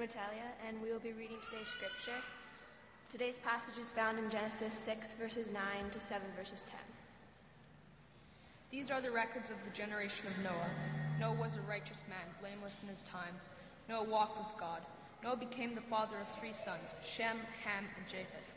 I'm 0.00 0.08
and 0.68 0.80
we 0.80 0.92
will 0.92 1.00
be 1.00 1.12
reading 1.12 1.38
today's 1.42 1.66
scripture. 1.66 2.22
Today's 3.10 3.40
passage 3.40 3.78
is 3.78 3.90
found 3.90 4.16
in 4.16 4.30
Genesis 4.30 4.72
6, 4.72 5.14
verses 5.14 5.50
9 5.50 5.62
to 5.90 5.98
7, 5.98 6.22
verses 6.36 6.62
10. 6.62 6.78
These 8.70 8.92
are 8.92 9.00
the 9.00 9.10
records 9.10 9.50
of 9.50 9.56
the 9.64 9.70
generation 9.70 10.28
of 10.28 10.44
Noah. 10.44 10.70
Noah 11.18 11.42
was 11.42 11.56
a 11.56 11.68
righteous 11.68 12.04
man, 12.08 12.22
blameless 12.40 12.78
in 12.80 12.88
his 12.88 13.02
time. 13.02 13.34
Noah 13.88 14.04
walked 14.04 14.38
with 14.38 14.60
God. 14.60 14.82
Noah 15.24 15.36
became 15.36 15.74
the 15.74 15.80
father 15.80 16.14
of 16.22 16.28
three 16.28 16.52
sons 16.52 16.94
Shem, 17.02 17.36
Ham, 17.64 17.84
and 17.96 18.06
Japheth. 18.06 18.54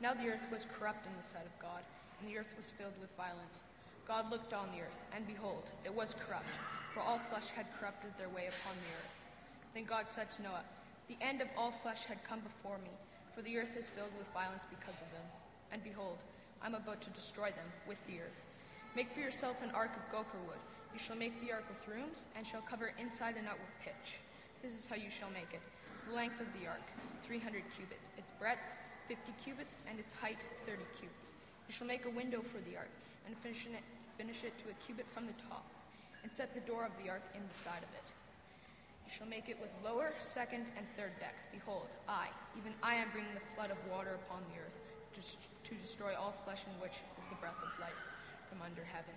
Now 0.00 0.14
the 0.14 0.30
earth 0.30 0.46
was 0.50 0.64
corrupt 0.64 1.04
in 1.04 1.12
the 1.14 1.22
sight 1.22 1.44
of 1.44 1.60
God, 1.60 1.82
and 2.18 2.30
the 2.30 2.38
earth 2.38 2.54
was 2.56 2.70
filled 2.70 2.98
with 3.02 3.14
violence. 3.18 3.60
God 4.08 4.30
looked 4.30 4.54
on 4.54 4.68
the 4.72 4.80
earth, 4.80 4.98
and 5.14 5.26
behold, 5.26 5.64
it 5.84 5.94
was 5.94 6.14
corrupt, 6.14 6.56
for 6.94 7.00
all 7.00 7.20
flesh 7.28 7.50
had 7.50 7.66
corrupted 7.78 8.12
their 8.16 8.30
way 8.30 8.48
upon 8.48 8.72
the 8.80 8.96
earth. 8.96 9.19
Then 9.74 9.84
God 9.84 10.08
said 10.08 10.30
to 10.32 10.42
Noah, 10.42 10.64
The 11.08 11.18
end 11.20 11.40
of 11.40 11.48
all 11.56 11.70
flesh 11.70 12.04
had 12.04 12.24
come 12.24 12.40
before 12.40 12.78
me, 12.78 12.90
for 13.34 13.42
the 13.42 13.56
earth 13.58 13.76
is 13.76 13.90
filled 13.90 14.16
with 14.18 14.32
violence 14.34 14.66
because 14.68 15.00
of 15.00 15.10
them. 15.12 15.26
And 15.72 15.82
behold, 15.84 16.18
I 16.62 16.66
am 16.66 16.74
about 16.74 17.00
to 17.02 17.10
destroy 17.10 17.50
them 17.50 17.70
with 17.86 18.04
the 18.06 18.20
earth. 18.20 18.44
Make 18.96 19.12
for 19.12 19.20
yourself 19.20 19.62
an 19.62 19.70
ark 19.70 19.94
of 19.94 20.10
gopher 20.10 20.38
wood. 20.46 20.58
You 20.92 20.98
shall 20.98 21.16
make 21.16 21.40
the 21.40 21.52
ark 21.52 21.64
with 21.70 21.86
rooms, 21.86 22.24
and 22.36 22.44
shall 22.44 22.62
cover 22.62 22.92
inside 22.98 23.36
and 23.38 23.46
out 23.46 23.58
with 23.62 23.86
pitch. 23.86 24.18
This 24.62 24.74
is 24.76 24.86
how 24.86 24.96
you 24.96 25.08
shall 25.08 25.30
make 25.30 25.54
it. 25.54 25.62
The 26.08 26.14
length 26.14 26.40
of 26.40 26.50
the 26.58 26.66
ark, 26.66 26.82
300 27.22 27.62
cubits, 27.76 28.10
its 28.18 28.32
breadth, 28.32 28.76
50 29.06 29.32
cubits, 29.44 29.78
and 29.88 30.00
its 30.00 30.12
height, 30.12 30.42
30 30.66 30.82
cubits. 30.98 31.32
You 31.68 31.72
shall 31.72 31.86
make 31.86 32.04
a 32.04 32.10
window 32.10 32.42
for 32.42 32.58
the 32.66 32.76
ark, 32.76 32.90
and 33.26 33.38
finish 33.38 33.66
it, 33.66 33.78
finish 34.18 34.42
it 34.42 34.58
to 34.58 34.70
a 34.70 34.74
cubit 34.84 35.06
from 35.06 35.26
the 35.26 35.38
top, 35.48 35.64
and 36.22 36.34
set 36.34 36.52
the 36.54 36.66
door 36.66 36.84
of 36.84 36.90
the 37.02 37.08
ark 37.08 37.22
in 37.34 37.40
the 37.46 37.54
side 37.54 37.86
of 37.86 37.94
it. 37.94 38.12
You 39.10 39.18
shall 39.18 39.26
make 39.26 39.50
it 39.50 39.58
with 39.58 39.74
lower, 39.82 40.14
second, 40.22 40.70
and 40.78 40.86
third 40.94 41.10
decks. 41.18 41.50
Behold, 41.50 41.90
I, 42.06 42.30
even 42.54 42.70
I 42.78 42.94
am 42.94 43.10
bringing 43.10 43.34
the 43.34 43.42
flood 43.58 43.74
of 43.74 43.80
water 43.90 44.14
upon 44.22 44.46
the 44.54 44.62
earth, 44.62 44.78
to, 45.18 45.74
destroy 45.74 46.14
all 46.14 46.30
flesh 46.46 46.62
in 46.62 46.78
which 46.78 47.02
is 47.18 47.26
the 47.26 47.34
breath 47.42 47.58
of 47.58 47.74
life 47.82 47.98
from 48.46 48.62
under 48.62 48.86
heaven. 48.86 49.10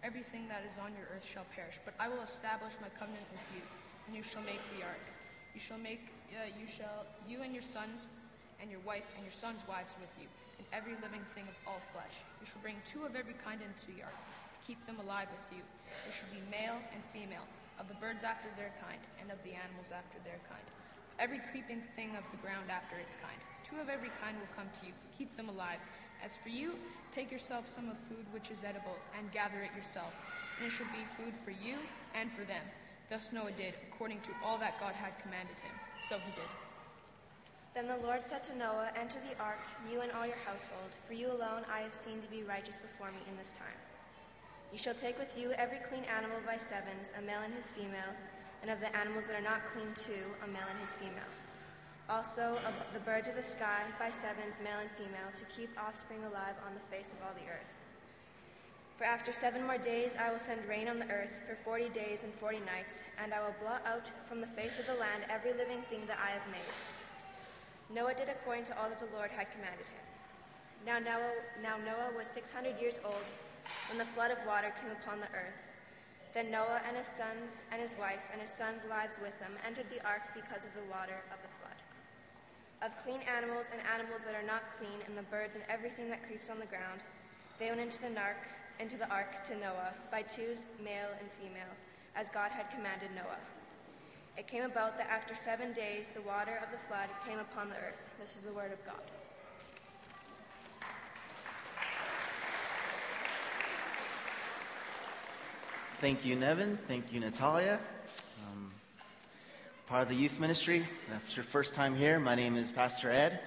Everything 0.00 0.48
that 0.48 0.64
is 0.64 0.80
on 0.80 0.96
your 0.96 1.12
earth 1.12 1.28
shall 1.28 1.44
perish, 1.52 1.76
but 1.84 1.92
I 2.00 2.08
will 2.08 2.24
establish 2.24 2.72
my 2.80 2.88
covenant 2.96 3.28
with 3.28 3.44
you, 3.52 3.60
and 4.08 4.16
you 4.16 4.24
shall 4.24 4.40
make 4.48 4.64
the 4.72 4.80
ark. 4.80 5.04
You 5.52 5.60
shall 5.60 5.76
make, 5.76 6.08
uh, 6.32 6.48
you 6.56 6.64
shall, 6.64 7.04
you 7.28 7.44
and 7.44 7.52
your 7.52 7.64
sons, 7.64 8.08
and 8.64 8.72
your 8.72 8.80
wife, 8.88 9.04
and 9.12 9.28
your 9.28 9.36
sons' 9.36 9.60
wives 9.68 9.92
with 10.00 10.12
you, 10.16 10.24
and 10.56 10.64
every 10.72 10.96
living 11.04 11.24
thing 11.36 11.44
of 11.44 11.56
all 11.68 11.84
flesh. 11.92 12.24
You 12.40 12.48
shall 12.48 12.64
bring 12.64 12.80
two 12.88 13.04
of 13.04 13.12
every 13.12 13.36
kind 13.44 13.60
into 13.60 13.84
the 13.92 14.08
ark, 14.08 14.16
to 14.56 14.60
keep 14.64 14.80
them 14.88 14.96
alive 15.04 15.28
with 15.28 15.60
you. 15.60 15.64
They 16.08 16.16
shall 16.16 16.32
be 16.32 16.40
male 16.48 16.80
and 16.96 17.04
female, 17.12 17.44
of 17.78 17.88
the 17.88 17.98
birds 17.98 18.24
after 18.24 18.48
their 18.56 18.72
kind, 18.82 19.00
and 19.20 19.30
of 19.30 19.38
the 19.42 19.54
animals 19.54 19.90
after 19.90 20.18
their 20.22 20.38
kind, 20.46 20.62
of 20.62 20.74
every 21.18 21.40
creeping 21.50 21.82
thing 21.96 22.16
of 22.16 22.24
the 22.30 22.40
ground 22.40 22.70
after 22.70 22.96
its 22.96 23.16
kind. 23.16 23.38
Two 23.62 23.80
of 23.80 23.88
every 23.88 24.10
kind 24.20 24.36
will 24.38 24.50
come 24.54 24.68
to 24.80 24.86
you. 24.86 24.94
Keep 25.16 25.36
them 25.36 25.48
alive. 25.48 25.80
As 26.24 26.36
for 26.36 26.48
you, 26.48 26.78
take 27.14 27.30
yourself 27.30 27.66
some 27.66 27.88
of 27.88 27.96
food 28.08 28.24
which 28.32 28.50
is 28.50 28.64
edible, 28.64 28.96
and 29.18 29.30
gather 29.32 29.60
it 29.60 29.74
yourself, 29.76 30.14
and 30.58 30.66
it 30.66 30.72
shall 30.72 30.90
be 30.94 31.04
food 31.16 31.34
for 31.34 31.50
you 31.50 31.76
and 32.14 32.30
for 32.32 32.44
them. 32.44 32.62
Thus 33.10 33.32
Noah 33.32 33.52
did, 33.52 33.74
according 33.90 34.20
to 34.22 34.30
all 34.44 34.56
that 34.58 34.80
God 34.80 34.94
had 34.94 35.18
commanded 35.20 35.56
him. 35.60 35.74
So 36.08 36.16
he 36.16 36.32
did. 36.32 36.50
Then 37.74 37.88
the 37.88 37.96
Lord 38.06 38.24
said 38.24 38.44
to 38.44 38.56
Noah, 38.56 38.90
Enter 38.96 39.18
the 39.28 39.36
ark, 39.42 39.58
you 39.90 40.00
and 40.00 40.12
all 40.12 40.26
your 40.26 40.38
household, 40.46 40.90
for 41.06 41.14
you 41.14 41.26
alone 41.26 41.62
I 41.70 41.80
have 41.80 41.92
seen 41.92 42.20
to 42.22 42.28
be 42.28 42.42
righteous 42.44 42.78
before 42.78 43.10
me 43.10 43.18
in 43.28 43.36
this 43.36 43.52
time. 43.52 43.76
You 44.74 44.82
shall 44.82 44.98
take 44.98 45.20
with 45.20 45.38
you 45.38 45.52
every 45.52 45.78
clean 45.78 46.02
animal 46.10 46.42
by 46.44 46.56
sevens, 46.56 47.14
a 47.16 47.22
male 47.22 47.38
and 47.46 47.54
his 47.54 47.70
female, 47.70 48.10
and 48.60 48.72
of 48.72 48.80
the 48.80 48.90
animals 48.90 49.28
that 49.28 49.38
are 49.38 49.46
not 49.46 49.64
clean 49.70 49.86
two, 49.94 50.34
a 50.42 50.50
male 50.50 50.66
and 50.68 50.80
his 50.80 50.92
female. 50.92 51.30
Also 52.10 52.58
of 52.66 52.74
the 52.92 52.98
birds 53.06 53.28
of 53.28 53.36
the 53.36 53.42
sky 53.46 53.86
by 54.00 54.10
sevens, 54.10 54.58
male 54.64 54.82
and 54.82 54.90
female, 54.98 55.30
to 55.36 55.44
keep 55.54 55.70
offspring 55.78 56.18
alive 56.26 56.58
on 56.66 56.74
the 56.74 56.82
face 56.90 57.14
of 57.14 57.22
all 57.22 57.30
the 57.38 57.46
earth. 57.46 57.70
For 58.98 59.04
after 59.04 59.30
seven 59.30 59.62
more 59.62 59.78
days 59.78 60.16
I 60.18 60.32
will 60.32 60.42
send 60.42 60.68
rain 60.68 60.88
on 60.88 60.98
the 60.98 61.06
earth 61.06 61.42
for 61.46 61.54
forty 61.62 61.88
days 61.90 62.24
and 62.24 62.34
forty 62.34 62.58
nights, 62.66 63.04
and 63.22 63.32
I 63.32 63.46
will 63.46 63.54
blot 63.62 63.86
out 63.86 64.10
from 64.26 64.40
the 64.40 64.50
face 64.58 64.80
of 64.80 64.90
the 64.90 64.98
land 64.98 65.22
every 65.30 65.52
living 65.52 65.82
thing 65.86 66.02
that 66.08 66.18
I 66.18 66.34
have 66.34 66.50
made. 66.50 66.74
Noah 67.94 68.14
did 68.18 68.26
according 68.28 68.64
to 68.74 68.82
all 68.82 68.88
that 68.88 68.98
the 68.98 69.14
Lord 69.14 69.30
had 69.30 69.54
commanded 69.54 69.86
him. 69.86 70.02
Now 70.82 70.98
Noah, 70.98 71.46
now 71.62 71.78
Noah 71.78 72.10
was 72.18 72.26
six 72.26 72.50
hundred 72.50 72.80
years 72.82 72.98
old 73.04 73.22
when 73.88 73.98
the 73.98 74.12
flood 74.16 74.30
of 74.30 74.38
water 74.46 74.72
came 74.80 74.90
upon 74.90 75.20
the 75.20 75.30
earth. 75.36 75.68
Then 76.32 76.50
Noah 76.50 76.82
and 76.88 76.96
his 76.96 77.06
sons 77.06 77.64
and 77.70 77.80
his 77.80 77.94
wife 77.94 78.26
and 78.32 78.40
his 78.40 78.50
sons' 78.50 78.86
wives 78.90 79.20
with 79.22 79.38
him 79.38 79.54
entered 79.66 79.86
the 79.90 80.04
ark 80.04 80.34
because 80.34 80.64
of 80.64 80.74
the 80.74 80.88
water 80.90 81.22
of 81.30 81.38
the 81.42 81.52
flood. 81.62 81.78
Of 82.82 82.90
clean 83.04 83.22
animals 83.22 83.70
and 83.70 83.80
animals 83.94 84.24
that 84.26 84.34
are 84.34 84.46
not 84.46 84.74
clean, 84.76 84.98
and 85.06 85.16
the 85.16 85.22
birds 85.30 85.54
and 85.54 85.62
everything 85.70 86.10
that 86.10 86.26
creeps 86.26 86.50
on 86.50 86.58
the 86.58 86.66
ground, 86.66 87.06
they 87.58 87.70
went 87.70 87.80
into 87.80 88.02
the 88.02 88.18
ark, 88.18 88.42
into 88.80 88.98
the 88.98 89.08
ark 89.08 89.44
to 89.44 89.54
Noah 89.56 89.94
by 90.10 90.22
twos, 90.22 90.66
male 90.82 91.14
and 91.20 91.30
female, 91.38 91.70
as 92.16 92.28
God 92.28 92.50
had 92.50 92.68
commanded 92.74 93.14
Noah. 93.14 93.40
It 94.36 94.48
came 94.48 94.64
about 94.64 94.96
that 94.96 95.06
after 95.08 95.36
seven 95.36 95.72
days 95.72 96.10
the 96.10 96.22
water 96.22 96.58
of 96.58 96.72
the 96.72 96.82
flood 96.82 97.08
came 97.24 97.38
upon 97.38 97.70
the 97.70 97.76
earth. 97.76 98.10
This 98.18 98.34
is 98.34 98.42
the 98.42 98.52
word 98.52 98.72
of 98.72 98.84
God. 98.84 99.06
Thank 106.00 106.26
you, 106.26 106.34
Nevin. 106.34 106.76
Thank 106.88 107.12
you, 107.12 107.20
Natalia. 107.20 107.78
Um, 108.46 108.72
part 109.86 110.02
of 110.02 110.08
the 110.08 110.14
youth 110.16 110.40
ministry. 110.40 110.84
If 111.14 111.26
it's 111.26 111.36
your 111.36 111.44
first 111.44 111.74
time 111.74 111.94
here, 111.94 112.18
my 112.18 112.34
name 112.34 112.56
is 112.56 112.72
Pastor 112.72 113.10
Ed. 113.10 113.38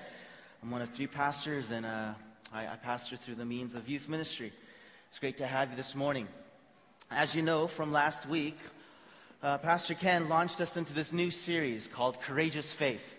I'm 0.64 0.72
one 0.72 0.82
of 0.82 0.90
three 0.90 1.08
pastors, 1.08 1.72
and 1.72 1.86
uh, 1.86 2.14
I, 2.54 2.68
I 2.68 2.76
pastor 2.82 3.18
through 3.18 3.36
the 3.36 3.46
means 3.46 3.76
of 3.76 3.90
youth 3.90 4.08
ministry. 4.08 4.54
It's 5.08 5.20
great 5.20 5.38
to 5.38 5.46
have 5.46 5.72
you 5.72 5.76
this 5.76 5.94
morning. 5.94 6.28
As 7.12 7.36
you 7.36 7.42
know 7.42 7.68
from 7.68 7.92
last 7.92 8.28
week, 8.30 8.58
uh, 9.44 9.58
Pastor 9.58 9.94
Ken 9.94 10.30
launched 10.30 10.62
us 10.62 10.78
into 10.78 10.94
this 10.94 11.12
new 11.12 11.30
series 11.30 11.88
called 11.88 12.22
Courageous 12.22 12.72
Faith. 12.72 13.18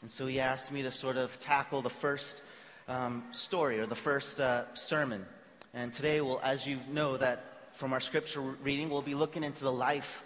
And 0.00 0.10
so 0.10 0.26
he 0.26 0.40
asked 0.40 0.72
me 0.72 0.82
to 0.82 0.92
sort 0.92 1.18
of 1.18 1.38
tackle 1.38 1.82
the 1.82 1.90
first 1.90 2.42
um, 2.88 3.22
story 3.32 3.78
or 3.78 3.86
the 3.86 3.94
first 3.94 4.40
uh, 4.40 4.72
sermon. 4.74 5.26
And 5.74 5.92
today, 5.92 6.22
well, 6.22 6.40
as 6.42 6.66
you 6.66 6.78
know, 6.90 7.18
that 7.18 7.51
from 7.72 7.92
our 7.92 8.00
scripture 8.00 8.40
reading, 8.40 8.90
we'll 8.90 9.02
be 9.02 9.14
looking 9.14 9.44
into 9.44 9.64
the 9.64 9.72
life 9.72 10.24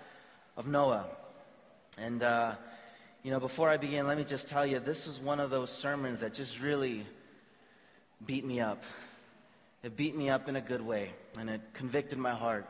of 0.57 0.67
Noah. 0.67 1.07
And, 1.99 2.23
uh, 2.23 2.55
you 3.23 3.31
know, 3.31 3.41
before 3.41 3.69
I 3.69 3.77
begin, 3.77 4.07
let 4.07 4.19
me 4.19 4.25
just 4.25 4.49
tell 4.49 4.67
you 4.67 4.79
this 4.79 5.07
is 5.07 5.19
one 5.19 5.41
of 5.41 5.51
those 5.51 5.71
sermons 5.71 6.21
that 6.21 6.35
just 6.35 6.61
really 6.61 7.07
beat 8.27 8.45
me 8.45 8.61
up. 8.61 8.83
It 9.83 9.97
beat 9.97 10.17
me 10.17 10.31
up 10.31 10.49
in 10.49 10.57
a 10.57 10.61
good 10.61 10.83
way, 10.83 11.13
and 11.39 11.49
it 11.49 11.61
convicted 11.73 12.19
my 12.19 12.33
heart. 12.33 12.67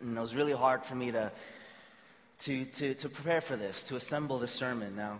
And 0.00 0.16
it 0.16 0.20
was 0.20 0.34
really 0.34 0.52
hard 0.52 0.84
for 0.84 0.94
me 0.94 1.12
to, 1.12 1.30
to, 2.40 2.64
to, 2.64 2.94
to 2.94 3.08
prepare 3.08 3.40
for 3.40 3.56
this, 3.56 3.84
to 3.84 3.96
assemble 3.96 4.38
the 4.38 4.48
sermon. 4.48 4.96
Now, 4.96 5.18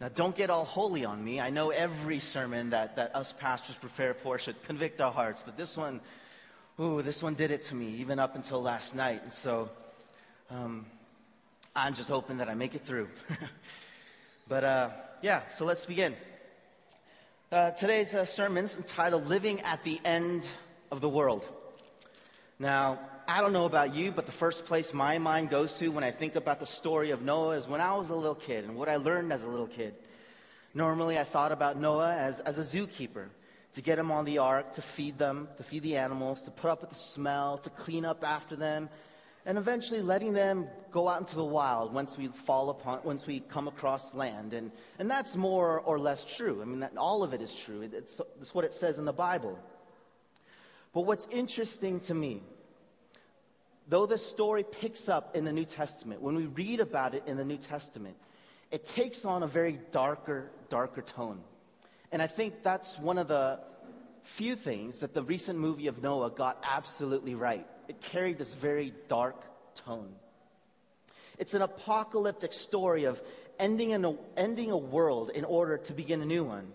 now, 0.00 0.08
don't 0.08 0.34
get 0.34 0.48
all 0.48 0.64
holy 0.64 1.04
on 1.04 1.22
me. 1.22 1.40
I 1.40 1.50
know 1.50 1.68
every 1.68 2.20
sermon 2.20 2.70
that, 2.70 2.96
that 2.96 3.14
us 3.14 3.34
pastors 3.34 3.76
prepare 3.76 4.14
for 4.14 4.38
should 4.38 4.62
convict 4.62 4.98
our 5.02 5.12
hearts, 5.12 5.42
but 5.44 5.58
this 5.58 5.76
one 5.76 6.00
ooh, 6.80 7.02
this 7.02 7.22
one 7.22 7.34
did 7.34 7.50
it 7.50 7.62
to 7.62 7.74
me, 7.74 7.88
even 7.96 8.18
up 8.18 8.34
until 8.34 8.62
last 8.62 8.94
night. 8.94 9.22
And 9.22 9.32
so 9.32 9.68
um, 10.50 10.86
I'm 11.76 11.92
just 11.92 12.08
hoping 12.08 12.38
that 12.38 12.48
I 12.48 12.54
make 12.54 12.74
it 12.74 12.80
through. 12.80 13.08
but 14.48 14.64
uh, 14.64 14.90
yeah, 15.20 15.46
so 15.48 15.66
let's 15.66 15.84
begin. 15.84 16.14
Uh, 17.52 17.72
today's 17.72 18.14
uh, 18.14 18.24
sermon 18.24 18.64
is 18.64 18.78
entitled 18.78 19.26
Living 19.26 19.60
at 19.60 19.84
the 19.84 20.00
End 20.04 20.50
of 20.90 21.02
the 21.02 21.08
World. 21.08 21.46
Now, 22.58 22.98
I 23.28 23.42
don't 23.42 23.52
know 23.52 23.66
about 23.66 23.94
you, 23.94 24.10
but 24.10 24.24
the 24.24 24.32
first 24.32 24.64
place 24.64 24.94
my 24.94 25.18
mind 25.18 25.50
goes 25.50 25.78
to 25.80 25.88
when 25.88 26.02
I 26.02 26.10
think 26.10 26.34
about 26.34 26.60
the 26.60 26.66
story 26.66 27.10
of 27.10 27.20
Noah 27.20 27.56
is 27.56 27.68
when 27.68 27.82
I 27.82 27.94
was 27.94 28.08
a 28.08 28.14
little 28.14 28.34
kid 28.34 28.64
and 28.64 28.74
what 28.74 28.88
I 28.88 28.96
learned 28.96 29.32
as 29.32 29.44
a 29.44 29.50
little 29.50 29.66
kid. 29.66 29.94
Normally, 30.72 31.18
I 31.18 31.24
thought 31.24 31.52
about 31.52 31.78
Noah 31.78 32.14
as, 32.14 32.40
as 32.40 32.58
a 32.58 32.62
zookeeper 32.62 33.26
to 33.72 33.82
get 33.82 33.96
them 33.96 34.10
on 34.10 34.24
the 34.24 34.38
ark, 34.38 34.72
to 34.72 34.82
feed 34.82 35.18
them, 35.18 35.48
to 35.56 35.62
feed 35.62 35.82
the 35.82 35.96
animals, 35.96 36.42
to 36.42 36.50
put 36.50 36.70
up 36.70 36.80
with 36.80 36.90
the 36.90 36.96
smell, 36.96 37.58
to 37.58 37.70
clean 37.70 38.04
up 38.04 38.24
after 38.24 38.56
them, 38.56 38.88
and 39.46 39.56
eventually 39.56 40.02
letting 40.02 40.32
them 40.32 40.68
go 40.90 41.08
out 41.08 41.20
into 41.20 41.36
the 41.36 41.44
wild 41.44 41.94
once 41.94 42.18
we 42.18 42.26
fall 42.26 42.70
upon, 42.70 43.00
once 43.04 43.26
we 43.26 43.40
come 43.40 43.68
across 43.68 44.14
land. 44.14 44.52
And, 44.52 44.70
and 44.98 45.10
that's 45.10 45.36
more 45.36 45.80
or 45.80 45.98
less 45.98 46.24
true. 46.24 46.60
I 46.60 46.64
mean, 46.64 46.80
that, 46.80 46.96
all 46.96 47.22
of 47.22 47.32
it 47.32 47.40
is 47.40 47.54
true. 47.54 47.80
It's, 47.80 48.20
it's 48.40 48.54
what 48.54 48.64
it 48.64 48.74
says 48.74 48.98
in 48.98 49.04
the 49.04 49.12
Bible. 49.12 49.58
But 50.92 51.02
what's 51.02 51.28
interesting 51.28 52.00
to 52.00 52.14
me, 52.14 52.42
though 53.88 54.06
this 54.06 54.26
story 54.26 54.64
picks 54.64 55.08
up 55.08 55.36
in 55.36 55.44
the 55.44 55.52
New 55.52 55.64
Testament, 55.64 56.20
when 56.20 56.34
we 56.34 56.46
read 56.46 56.80
about 56.80 57.14
it 57.14 57.22
in 57.26 57.36
the 57.36 57.44
New 57.44 57.56
Testament, 57.56 58.16
it 58.70 58.84
takes 58.84 59.24
on 59.24 59.42
a 59.42 59.46
very 59.46 59.78
darker, 59.90 60.50
darker 60.68 61.02
tone. 61.02 61.40
And 62.12 62.20
I 62.20 62.26
think 62.26 62.62
that's 62.62 62.98
one 62.98 63.18
of 63.18 63.28
the 63.28 63.60
few 64.22 64.54
things 64.54 65.00
that 65.00 65.14
the 65.14 65.22
recent 65.22 65.58
movie 65.58 65.86
of 65.86 66.02
Noah 66.02 66.30
got 66.30 66.62
absolutely 66.68 67.34
right. 67.34 67.66
It 67.88 68.00
carried 68.00 68.38
this 68.38 68.54
very 68.54 68.92
dark 69.08 69.44
tone. 69.74 70.12
It's 71.38 71.54
an 71.54 71.62
apocalyptic 71.62 72.52
story 72.52 73.04
of 73.04 73.20
ending, 73.58 73.92
a 74.04 74.14
ending 74.36 74.70
a 74.70 74.76
world 74.76 75.30
in 75.30 75.44
order 75.44 75.78
to 75.78 75.92
begin 75.92 76.20
a 76.20 76.26
new 76.26 76.44
one. 76.44 76.72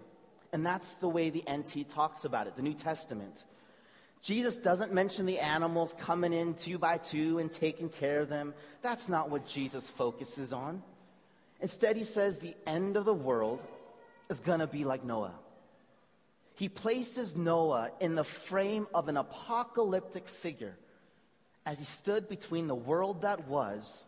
And 0.53 0.65
that's 0.65 0.95
the 0.95 1.09
way 1.09 1.29
the 1.29 1.43
NT 1.51 1.89
talks 1.89 2.25
about 2.25 2.47
it, 2.47 2.55
the 2.55 2.61
New 2.61 2.73
Testament. 2.73 3.43
Jesus 4.21 4.57
doesn't 4.57 4.91
mention 4.91 5.27
the 5.27 5.39
animals 5.39 5.93
coming 5.99 6.33
in 6.33 6.55
two 6.55 6.79
by 6.79 6.97
two 6.97 7.37
and 7.37 7.51
taking 7.51 7.89
care 7.89 8.21
of 8.21 8.29
them. 8.29 8.53
That's 8.81 9.07
not 9.07 9.29
what 9.29 9.45
Jesus 9.45 9.87
focuses 9.87 10.51
on. 10.51 10.81
Instead, 11.61 11.95
he 11.95 12.03
says 12.03 12.39
the 12.39 12.55
end 12.65 12.97
of 12.97 13.05
the 13.05 13.13
world 13.13 13.59
is 14.29 14.39
going 14.39 14.59
to 14.59 14.67
be 14.67 14.83
like 14.83 15.03
Noah. 15.03 15.33
He 16.55 16.69
places 16.69 17.35
Noah 17.35 17.91
in 17.99 18.15
the 18.15 18.23
frame 18.23 18.87
of 18.93 19.09
an 19.09 19.17
apocalyptic 19.17 20.27
figure 20.27 20.77
as 21.65 21.79
he 21.79 21.85
stood 21.85 22.29
between 22.29 22.67
the 22.67 22.75
world 22.75 23.23
that 23.23 23.47
was 23.47 24.03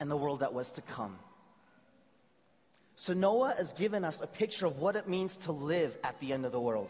and 0.00 0.10
the 0.10 0.16
world 0.16 0.40
that 0.40 0.52
was 0.52 0.72
to 0.72 0.82
come. 0.82 1.18
So 2.96 3.12
Noah 3.12 3.54
has 3.56 3.74
given 3.74 4.04
us 4.04 4.20
a 4.20 4.26
picture 4.26 4.66
of 4.66 4.78
what 4.78 4.96
it 4.96 5.06
means 5.06 5.36
to 5.38 5.52
live 5.52 5.96
at 6.02 6.18
the 6.18 6.32
end 6.32 6.46
of 6.46 6.52
the 6.52 6.60
world. 6.60 6.88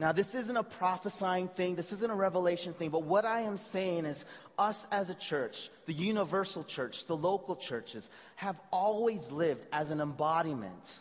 Now, 0.00 0.12
this 0.12 0.34
isn't 0.34 0.56
a 0.56 0.62
prophesying 0.62 1.48
thing, 1.48 1.74
this 1.74 1.92
isn't 1.92 2.10
a 2.10 2.14
revelation 2.14 2.72
thing, 2.72 2.88
but 2.88 3.02
what 3.02 3.26
I 3.26 3.40
am 3.40 3.58
saying 3.58 4.06
is 4.06 4.24
us 4.58 4.88
as 4.90 5.10
a 5.10 5.14
church, 5.14 5.68
the 5.84 5.92
universal 5.92 6.64
church, 6.64 7.04
the 7.04 7.14
local 7.14 7.54
churches, 7.54 8.08
have 8.36 8.58
always 8.72 9.30
lived 9.30 9.66
as 9.74 9.90
an 9.90 10.00
embodiment 10.00 11.00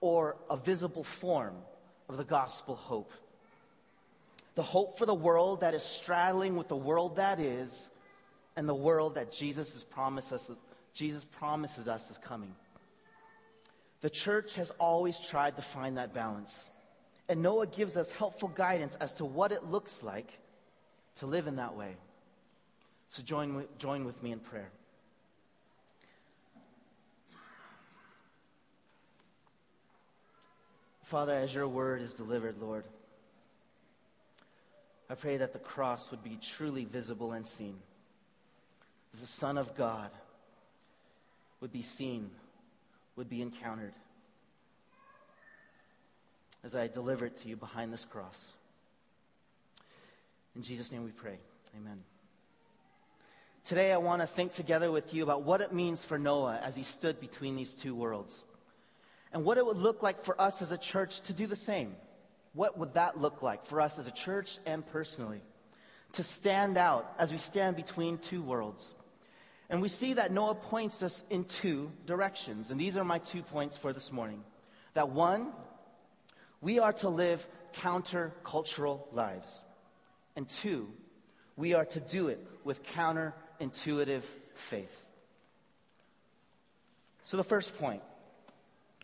or 0.00 0.34
a 0.50 0.56
visible 0.56 1.04
form 1.04 1.54
of 2.08 2.16
the 2.16 2.24
gospel 2.24 2.74
hope. 2.74 3.12
The 4.56 4.64
hope 4.64 4.98
for 4.98 5.06
the 5.06 5.14
world 5.14 5.60
that 5.60 5.74
is 5.74 5.84
straddling 5.84 6.56
with 6.56 6.66
the 6.66 6.74
world 6.74 7.14
that 7.14 7.38
is 7.38 7.90
and 8.56 8.68
the 8.68 8.74
world 8.74 9.14
that 9.14 9.30
Jesus, 9.30 9.72
has 9.74 9.84
promised 9.84 10.32
us, 10.32 10.50
Jesus 10.94 11.24
promises 11.24 11.86
us 11.86 12.10
is 12.10 12.18
coming. 12.18 12.56
The 14.00 14.10
church 14.10 14.56
has 14.56 14.72
always 14.80 15.16
tried 15.20 15.54
to 15.54 15.62
find 15.62 15.96
that 15.96 16.12
balance. 16.12 16.70
And 17.30 17.42
Noah 17.42 17.68
gives 17.68 17.96
us 17.96 18.10
helpful 18.10 18.48
guidance 18.48 18.96
as 18.96 19.14
to 19.14 19.24
what 19.24 19.52
it 19.52 19.64
looks 19.66 20.02
like 20.02 20.40
to 21.14 21.26
live 21.26 21.46
in 21.46 21.56
that 21.56 21.76
way. 21.76 21.94
So 23.06 23.22
join, 23.22 23.66
join 23.78 24.04
with 24.04 24.20
me 24.20 24.32
in 24.32 24.40
prayer. 24.40 24.68
Father, 31.04 31.36
as 31.36 31.54
your 31.54 31.68
word 31.68 32.02
is 32.02 32.14
delivered, 32.14 32.56
Lord, 32.60 32.84
I 35.08 35.14
pray 35.14 35.36
that 35.36 35.52
the 35.52 35.60
cross 35.60 36.10
would 36.10 36.24
be 36.24 36.36
truly 36.42 36.84
visible 36.84 37.30
and 37.30 37.46
seen. 37.46 37.78
That 39.12 39.20
the 39.20 39.26
Son 39.28 39.56
of 39.56 39.76
God 39.76 40.10
would 41.60 41.72
be 41.72 41.82
seen 41.82 42.32
would 43.14 43.30
be 43.30 43.40
encountered 43.40 43.92
as 46.62 46.76
I 46.76 46.88
deliver 46.88 47.26
it 47.26 47.36
to 47.36 47.48
you 47.48 47.56
behind 47.56 47.92
this 47.92 48.04
cross. 48.04 48.52
In 50.54 50.62
Jesus' 50.62 50.92
name 50.92 51.04
we 51.04 51.12
pray. 51.12 51.38
Amen. 51.76 52.02
Today, 53.62 53.92
I 53.92 53.98
want 53.98 54.22
to 54.22 54.26
think 54.26 54.52
together 54.52 54.90
with 54.90 55.14
you 55.14 55.22
about 55.22 55.42
what 55.42 55.60
it 55.60 55.72
means 55.72 56.04
for 56.04 56.18
Noah 56.18 56.58
as 56.62 56.76
he 56.76 56.82
stood 56.82 57.20
between 57.20 57.56
these 57.56 57.74
two 57.74 57.94
worlds 57.94 58.44
and 59.32 59.44
what 59.44 59.58
it 59.58 59.66
would 59.66 59.76
look 59.76 60.02
like 60.02 60.18
for 60.18 60.40
us 60.40 60.62
as 60.62 60.72
a 60.72 60.78
church 60.78 61.20
to 61.22 61.32
do 61.32 61.46
the 61.46 61.56
same. 61.56 61.94
What 62.52 62.78
would 62.78 62.94
that 62.94 63.20
look 63.20 63.42
like 63.42 63.64
for 63.64 63.80
us 63.80 63.98
as 63.98 64.08
a 64.08 64.12
church 64.12 64.58
and 64.66 64.84
personally? 64.86 65.42
To 66.12 66.22
stand 66.24 66.76
out 66.76 67.14
as 67.18 67.30
we 67.30 67.38
stand 67.38 67.76
between 67.76 68.18
two 68.18 68.42
worlds. 68.42 68.92
And 69.68 69.80
we 69.80 69.88
see 69.88 70.14
that 70.14 70.32
Noah 70.32 70.56
points 70.56 71.02
us 71.04 71.22
in 71.30 71.44
two 71.44 71.92
directions. 72.06 72.72
And 72.72 72.80
these 72.80 72.96
are 72.96 73.04
my 73.04 73.18
two 73.18 73.42
points 73.42 73.76
for 73.76 73.92
this 73.92 74.10
morning. 74.10 74.42
That 74.94 75.10
one, 75.10 75.52
we 76.60 76.78
are 76.78 76.92
to 76.94 77.08
live 77.08 77.46
counter-cultural 77.72 79.08
lives. 79.12 79.62
And 80.36 80.48
two, 80.48 80.88
we 81.56 81.74
are 81.74 81.84
to 81.86 82.00
do 82.00 82.28
it 82.28 82.46
with 82.64 82.82
counter-intuitive 82.82 84.24
faith. 84.54 85.04
So 87.24 87.36
the 87.36 87.44
first 87.44 87.78
point, 87.78 88.02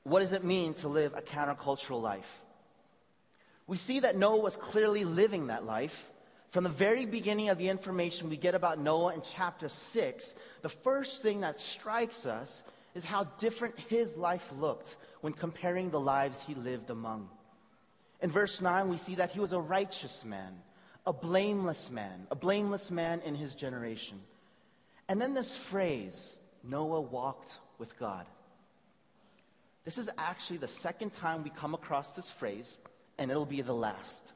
what 0.03 0.21
does 0.21 0.33
it 0.33 0.45
mean 0.45 0.75
to 0.75 0.89
live 0.89 1.15
a 1.15 1.23
countercultural 1.23 2.01
life? 2.01 2.41
We 3.67 3.77
see 3.77 4.01
that 4.01 4.17
Noah 4.17 4.39
was 4.39 4.57
clearly 4.57 5.05
living 5.05 5.49
that 5.49 5.65
life 5.65 6.11
from 6.51 6.65
the 6.65 6.71
very 6.71 7.05
beginning 7.07 7.49
of 7.51 7.59
the 7.59 7.69
information 7.69 8.31
we 8.31 8.37
get 8.37 8.55
about 8.55 8.79
Noah 8.79 9.15
in 9.15 9.21
chapter 9.21 9.69
6, 9.69 10.35
the 10.63 10.69
first 10.69 11.21
thing 11.21 11.41
that 11.41 11.61
strikes 11.61 12.25
us 12.25 12.63
is 12.95 13.05
how 13.05 13.25
different 13.37 13.79
his 13.89 14.17
life 14.17 14.51
looked 14.59 14.97
when 15.21 15.35
comparing 15.35 15.91
the 15.91 16.01
lives 16.01 16.45
he 16.45 16.55
lived 16.55 16.89
among. 16.89 17.29
In 18.21 18.31
verse 18.31 18.61
9, 18.63 18.89
we 18.89 18.97
see 18.97 19.17
that 19.17 19.31
he 19.31 19.41
was 19.41 19.53
a 19.53 19.61
righteous 19.61 20.25
man, 20.25 20.55
a 21.07 21.13
blameless 21.13 21.91
man, 21.91 22.27
a 22.31 22.35
blameless 22.35 22.91
man 22.91 23.21
in 23.25 23.35
his 23.35 23.55
generation. 23.55 24.21
And 25.09 25.21
then 25.21 25.35
this 25.35 25.57
phrase, 25.57 26.39
Noah 26.65 27.01
walked 27.01 27.59
with 27.79 27.99
God. 27.99 28.27
This 29.85 29.99
is 29.99 30.11
actually 30.19 30.57
the 30.57 30.67
second 30.67 31.13
time 31.13 31.45
we 31.45 31.51
come 31.51 31.75
across 31.75 32.17
this 32.17 32.31
phrase, 32.31 32.77
and 33.19 33.31
it'll 33.31 33.47
be 33.47 33.61
the 33.61 33.75
last. 33.75 34.33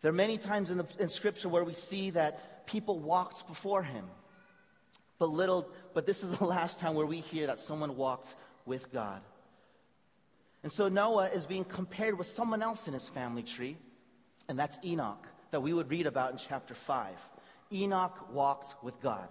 There 0.00 0.08
are 0.08 0.14
many 0.14 0.38
times 0.38 0.70
in, 0.70 0.78
the, 0.78 0.86
in 0.98 1.08
Scripture 1.08 1.48
where 1.48 1.64
we 1.64 1.74
see 1.74 2.10
that 2.10 2.66
people 2.66 2.98
walked 2.98 3.46
before 3.46 3.82
him. 3.82 4.06
But, 5.18 5.30
little, 5.30 5.68
but 5.94 6.06
this 6.06 6.22
is 6.22 6.30
the 6.38 6.44
last 6.44 6.80
time 6.80 6.94
where 6.94 7.06
we 7.06 7.18
hear 7.18 7.46
that 7.48 7.58
someone 7.58 7.96
walked 7.96 8.34
with 8.64 8.92
God. 8.92 9.20
And 10.62 10.70
so 10.70 10.88
Noah 10.88 11.28
is 11.28 11.46
being 11.46 11.64
compared 11.64 12.16
with 12.18 12.26
someone 12.26 12.62
else 12.62 12.86
in 12.86 12.94
his 12.94 13.08
family 13.08 13.42
tree, 13.42 13.76
and 14.48 14.58
that's 14.58 14.78
Enoch, 14.84 15.26
that 15.50 15.60
we 15.60 15.72
would 15.72 15.90
read 15.90 16.06
about 16.06 16.32
in 16.32 16.38
chapter 16.38 16.74
5. 16.74 17.08
Enoch 17.72 18.32
walked 18.32 18.76
with 18.82 19.00
God. 19.00 19.28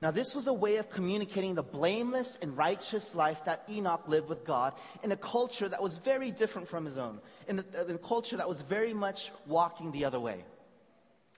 Now, 0.00 0.10
this 0.10 0.34
was 0.34 0.48
a 0.48 0.52
way 0.52 0.76
of 0.78 0.90
communicating 0.90 1.54
the 1.54 1.62
blameless 1.62 2.36
and 2.42 2.56
righteous 2.56 3.14
life 3.14 3.44
that 3.44 3.62
Enoch 3.70 4.02
lived 4.08 4.28
with 4.28 4.44
God 4.44 4.74
in 5.04 5.12
a 5.12 5.16
culture 5.16 5.68
that 5.68 5.80
was 5.80 5.98
very 5.98 6.32
different 6.32 6.66
from 6.66 6.84
his 6.84 6.98
own, 6.98 7.20
in 7.46 7.60
a, 7.60 7.84
in 7.84 7.94
a 7.94 7.98
culture 7.98 8.36
that 8.36 8.48
was 8.48 8.62
very 8.62 8.92
much 8.92 9.30
walking 9.46 9.92
the 9.92 10.04
other 10.04 10.18
way. 10.18 10.44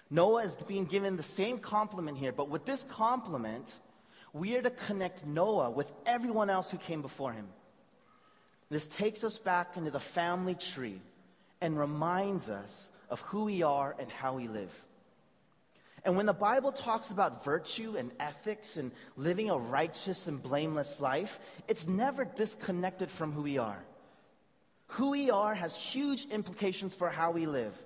Noah 0.08 0.44
is 0.44 0.56
being 0.56 0.86
given 0.86 1.16
the 1.16 1.22
same 1.22 1.58
compliment 1.58 2.16
here, 2.16 2.32
but 2.32 2.48
with 2.48 2.64
this 2.64 2.84
compliment, 2.84 3.80
we 4.32 4.56
are 4.56 4.62
to 4.62 4.70
connect 4.70 5.26
Noah 5.26 5.70
with 5.70 5.92
everyone 6.06 6.48
else 6.48 6.70
who 6.70 6.78
came 6.78 7.02
before 7.02 7.32
him. 7.32 7.48
This 8.70 8.88
takes 8.88 9.24
us 9.24 9.38
back 9.38 9.76
into 9.76 9.90
the 9.90 10.00
family 10.00 10.54
tree 10.54 11.00
and 11.60 11.78
reminds 11.78 12.48
us 12.48 12.92
of 13.10 13.20
who 13.20 13.44
we 13.44 13.62
are 13.62 13.94
and 13.98 14.10
how 14.10 14.34
we 14.34 14.48
live. 14.48 14.86
And 16.04 16.16
when 16.16 16.26
the 16.26 16.34
Bible 16.34 16.72
talks 16.72 17.10
about 17.10 17.44
virtue 17.44 17.96
and 17.96 18.10
ethics 18.20 18.76
and 18.76 18.92
living 19.16 19.48
a 19.48 19.56
righteous 19.56 20.26
and 20.26 20.42
blameless 20.42 21.00
life, 21.00 21.40
it's 21.66 21.88
never 21.88 22.24
disconnected 22.24 23.10
from 23.10 23.32
who 23.32 23.42
we 23.42 23.56
are. 23.56 23.82
Who 24.88 25.12
we 25.12 25.30
are 25.30 25.54
has 25.54 25.76
huge 25.76 26.26
implications 26.26 26.94
for 26.94 27.08
how 27.08 27.30
we 27.30 27.46
live. 27.46 27.80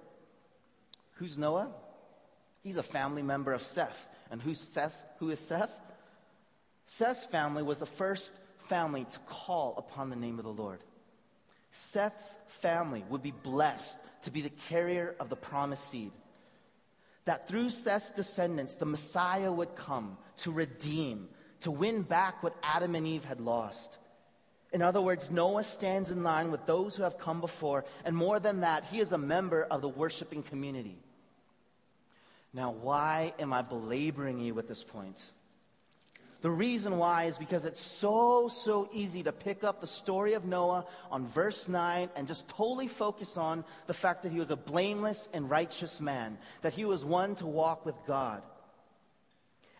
Who's 1.14 1.38
Noah? 1.38 1.68
He's 2.62 2.76
a 2.76 2.82
family 2.82 3.22
member 3.22 3.52
of 3.52 3.62
Seth. 3.62 4.08
And 4.30 4.42
who's 4.42 4.60
Seth? 4.60 5.04
Who 5.18 5.30
is 5.30 5.38
Seth? 5.38 5.80
Seth's 6.86 7.24
family 7.24 7.62
was 7.62 7.78
the 7.78 7.86
first 7.86 8.34
family 8.68 9.04
to 9.04 9.18
call 9.20 9.74
upon 9.76 10.10
the 10.10 10.16
name 10.16 10.38
of 10.38 10.44
the 10.44 10.52
Lord. 10.52 10.80
Seth's 11.70 12.38
family 12.48 13.04
would 13.08 13.22
be 13.22 13.32
blessed 13.32 13.98
to 14.22 14.30
be 14.30 14.40
the 14.40 14.50
carrier 14.50 15.14
of 15.20 15.28
the 15.28 15.36
promised 15.36 15.90
seed 15.90 16.12
that 17.28 17.46
through 17.46 17.68
Seth's 17.68 18.08
descendants, 18.08 18.76
the 18.76 18.86
Messiah 18.86 19.52
would 19.52 19.76
come 19.76 20.16
to 20.38 20.50
redeem, 20.50 21.28
to 21.60 21.70
win 21.70 22.00
back 22.00 22.42
what 22.42 22.56
Adam 22.62 22.94
and 22.94 23.06
Eve 23.06 23.24
had 23.26 23.38
lost. 23.38 23.98
In 24.72 24.80
other 24.80 25.02
words, 25.02 25.30
Noah 25.30 25.62
stands 25.64 26.10
in 26.10 26.22
line 26.22 26.50
with 26.50 26.64
those 26.64 26.96
who 26.96 27.02
have 27.02 27.18
come 27.18 27.42
before, 27.42 27.84
and 28.06 28.16
more 28.16 28.40
than 28.40 28.62
that, 28.62 28.84
he 28.84 29.00
is 29.00 29.12
a 29.12 29.18
member 29.18 29.64
of 29.64 29.82
the 29.82 29.90
worshiping 29.90 30.42
community. 30.42 30.96
Now, 32.54 32.70
why 32.70 33.34
am 33.38 33.52
I 33.52 33.60
belaboring 33.60 34.40
you 34.40 34.54
with 34.54 34.66
this 34.66 34.82
point? 34.82 35.32
The 36.40 36.50
reason 36.50 36.98
why 36.98 37.24
is 37.24 37.36
because 37.36 37.64
it's 37.64 37.80
so, 37.80 38.46
so 38.46 38.88
easy 38.92 39.24
to 39.24 39.32
pick 39.32 39.64
up 39.64 39.80
the 39.80 39.88
story 39.88 40.34
of 40.34 40.44
Noah 40.44 40.86
on 41.10 41.26
verse 41.26 41.66
9 41.66 42.10
and 42.14 42.28
just 42.28 42.48
totally 42.48 42.86
focus 42.86 43.36
on 43.36 43.64
the 43.88 43.94
fact 43.94 44.22
that 44.22 44.30
he 44.30 44.38
was 44.38 44.52
a 44.52 44.56
blameless 44.56 45.28
and 45.32 45.50
righteous 45.50 46.00
man, 46.00 46.38
that 46.62 46.74
he 46.74 46.84
was 46.84 47.04
one 47.04 47.34
to 47.36 47.46
walk 47.46 47.84
with 47.84 47.96
God. 48.06 48.42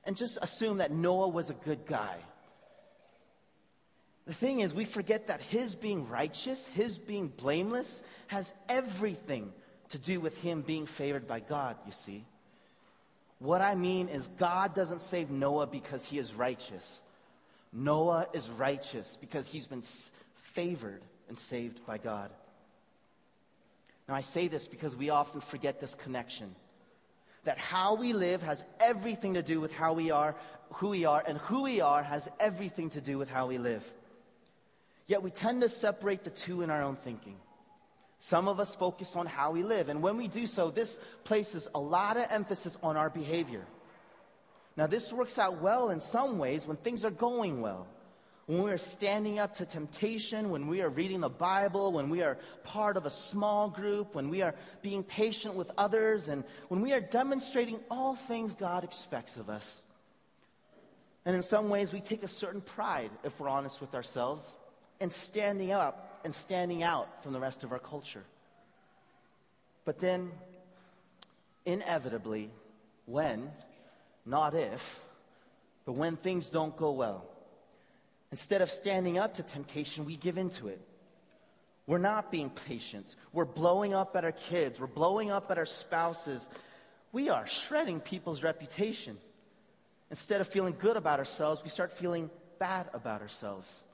And 0.04 0.16
just 0.16 0.38
assume 0.42 0.78
that 0.78 0.90
Noah 0.90 1.28
was 1.28 1.50
a 1.50 1.54
good 1.54 1.86
guy. 1.86 2.16
The 4.26 4.34
thing 4.34 4.60
is, 4.60 4.74
we 4.74 4.84
forget 4.84 5.28
that 5.28 5.40
his 5.40 5.76
being 5.76 6.08
righteous, 6.08 6.66
his 6.66 6.98
being 6.98 7.28
blameless, 7.28 8.02
has 8.26 8.52
everything 8.68 9.52
to 9.90 9.98
do 9.98 10.20
with 10.20 10.36
him 10.42 10.62
being 10.62 10.86
favored 10.86 11.26
by 11.26 11.40
God, 11.40 11.76
you 11.86 11.92
see. 11.92 12.24
What 13.38 13.62
I 13.62 13.75
mean 13.75 14.09
is, 14.09 14.28
God 14.28 14.75
doesn't 14.75 15.00
save 15.00 15.30
Noah 15.30 15.66
because 15.66 16.04
he 16.04 16.18
is 16.18 16.35
righteous. 16.35 17.02
Noah 17.73 18.26
is 18.33 18.49
righteous 18.49 19.16
because 19.21 19.49
he's 19.49 19.66
been 19.66 19.83
favored 20.37 21.02
and 21.28 21.38
saved 21.38 21.87
by 21.87 21.99
God. 21.99 22.30
Now, 24.09 24.14
I 24.14 24.23
say 24.23 24.49
this 24.49 24.66
because 24.66 24.97
we 24.97 25.11
often 25.11 25.40
forget 25.40 25.80
this 25.80 25.95
connection 25.95 26.54
that 27.45 27.59
how 27.59 27.95
we 27.95 28.12
live 28.12 28.42
has 28.42 28.64
everything 28.80 29.35
to 29.35 29.42
do 29.42 29.61
with 29.61 29.73
how 29.73 29.92
we 29.92 30.11
are, 30.11 30.35
who 30.75 30.90
we 30.90 31.04
are, 31.04 31.23
and 31.26 31.38
who 31.38 31.62
we 31.62 31.80
are 31.80 32.02
has 32.02 32.28
everything 32.40 32.90
to 32.90 33.00
do 33.00 33.16
with 33.16 33.30
how 33.30 33.47
we 33.47 33.59
live. 33.59 33.87
Yet 35.07 35.23
we 35.23 35.30
tend 35.30 35.62
to 35.62 35.68
separate 35.68 36.25
the 36.25 36.30
two 36.30 36.62
in 36.62 36.71
our 36.71 36.83
own 36.83 36.97
thinking. 36.97 37.37
Some 38.18 38.48
of 38.48 38.58
us 38.58 38.75
focus 38.75 39.14
on 39.14 39.26
how 39.26 39.52
we 39.52 39.62
live, 39.62 39.88
and 39.88 40.02
when 40.02 40.16
we 40.16 40.26
do 40.26 40.46
so, 40.46 40.70
this 40.70 40.98
places 41.22 41.68
a 41.75 41.78
lot 41.78 42.16
of 42.16 42.26
emphasis 42.30 42.76
on 42.82 42.96
our 42.96 43.10
behavior. 43.10 43.64
Now, 44.76 44.87
this 44.87 45.12
works 45.12 45.38
out 45.38 45.60
well 45.60 45.90
in 45.90 46.00
some 46.00 46.38
ways 46.38 46.66
when 46.66 46.76
things 46.76 47.04
are 47.04 47.10
going 47.10 47.60
well. 47.60 47.87
When 48.46 48.62
we 48.62 48.70
are 48.70 48.78
standing 48.78 49.38
up 49.38 49.54
to 49.54 49.66
temptation, 49.66 50.50
when 50.50 50.68
we 50.68 50.80
are 50.80 50.88
reading 50.88 51.20
the 51.20 51.28
Bible, 51.28 51.92
when 51.92 52.08
we 52.08 52.22
are 52.22 52.38
part 52.64 52.96
of 52.96 53.04
a 53.04 53.10
small 53.10 53.68
group, 53.68 54.14
when 54.14 54.30
we 54.30 54.40
are 54.40 54.54
being 54.80 55.02
patient 55.02 55.54
with 55.54 55.70
others, 55.76 56.28
and 56.28 56.44
when 56.68 56.80
we 56.80 56.92
are 56.94 57.00
demonstrating 57.00 57.78
all 57.90 58.14
things 58.14 58.54
God 58.54 58.84
expects 58.84 59.37
of 59.37 59.50
us. 59.50 59.82
And 61.26 61.37
in 61.37 61.42
some 61.42 61.68
ways, 61.68 61.92
we 61.92 62.00
take 62.00 62.22
a 62.22 62.28
certain 62.28 62.62
pride, 62.62 63.10
if 63.22 63.38
we're 63.38 63.50
honest 63.50 63.80
with 63.82 63.94
ourselves, 63.94 64.56
in 65.00 65.10
standing 65.10 65.72
up 65.72 66.20
and 66.24 66.34
standing 66.34 66.82
out 66.82 67.22
from 67.22 67.32
the 67.32 67.40
rest 67.40 67.64
of 67.64 67.72
our 67.72 67.78
culture. 67.78 68.24
But 69.84 70.00
then, 70.00 70.30
inevitably, 71.64 72.50
when, 73.06 73.50
not 74.26 74.54
if, 74.54 75.00
but 75.86 75.92
when 75.92 76.16
things 76.16 76.50
don't 76.50 76.76
go 76.76 76.90
well, 76.90 77.24
instead 78.30 78.60
of 78.60 78.70
standing 78.70 79.18
up 79.18 79.34
to 79.34 79.42
temptation, 79.42 80.04
we 80.04 80.16
give 80.16 80.36
into 80.36 80.68
it. 80.68 80.80
We're 81.86 81.96
not 81.96 82.30
being 82.30 82.50
patient. 82.50 83.16
We're 83.32 83.46
blowing 83.46 83.94
up 83.94 84.14
at 84.14 84.22
our 84.22 84.32
kids. 84.32 84.78
We're 84.78 84.88
blowing 84.88 85.30
up 85.30 85.50
at 85.50 85.56
our 85.56 85.64
spouses. 85.64 86.50
We 87.12 87.30
are 87.30 87.46
shredding 87.46 88.00
people's 88.00 88.42
reputation. 88.42 89.16
Instead 90.10 90.42
of 90.42 90.48
feeling 90.48 90.76
good 90.78 90.98
about 90.98 91.18
ourselves, 91.18 91.62
we 91.62 91.70
start 91.70 91.90
feeling 91.90 92.28
bad 92.58 92.90
about 92.92 93.22
ourselves. 93.22 93.84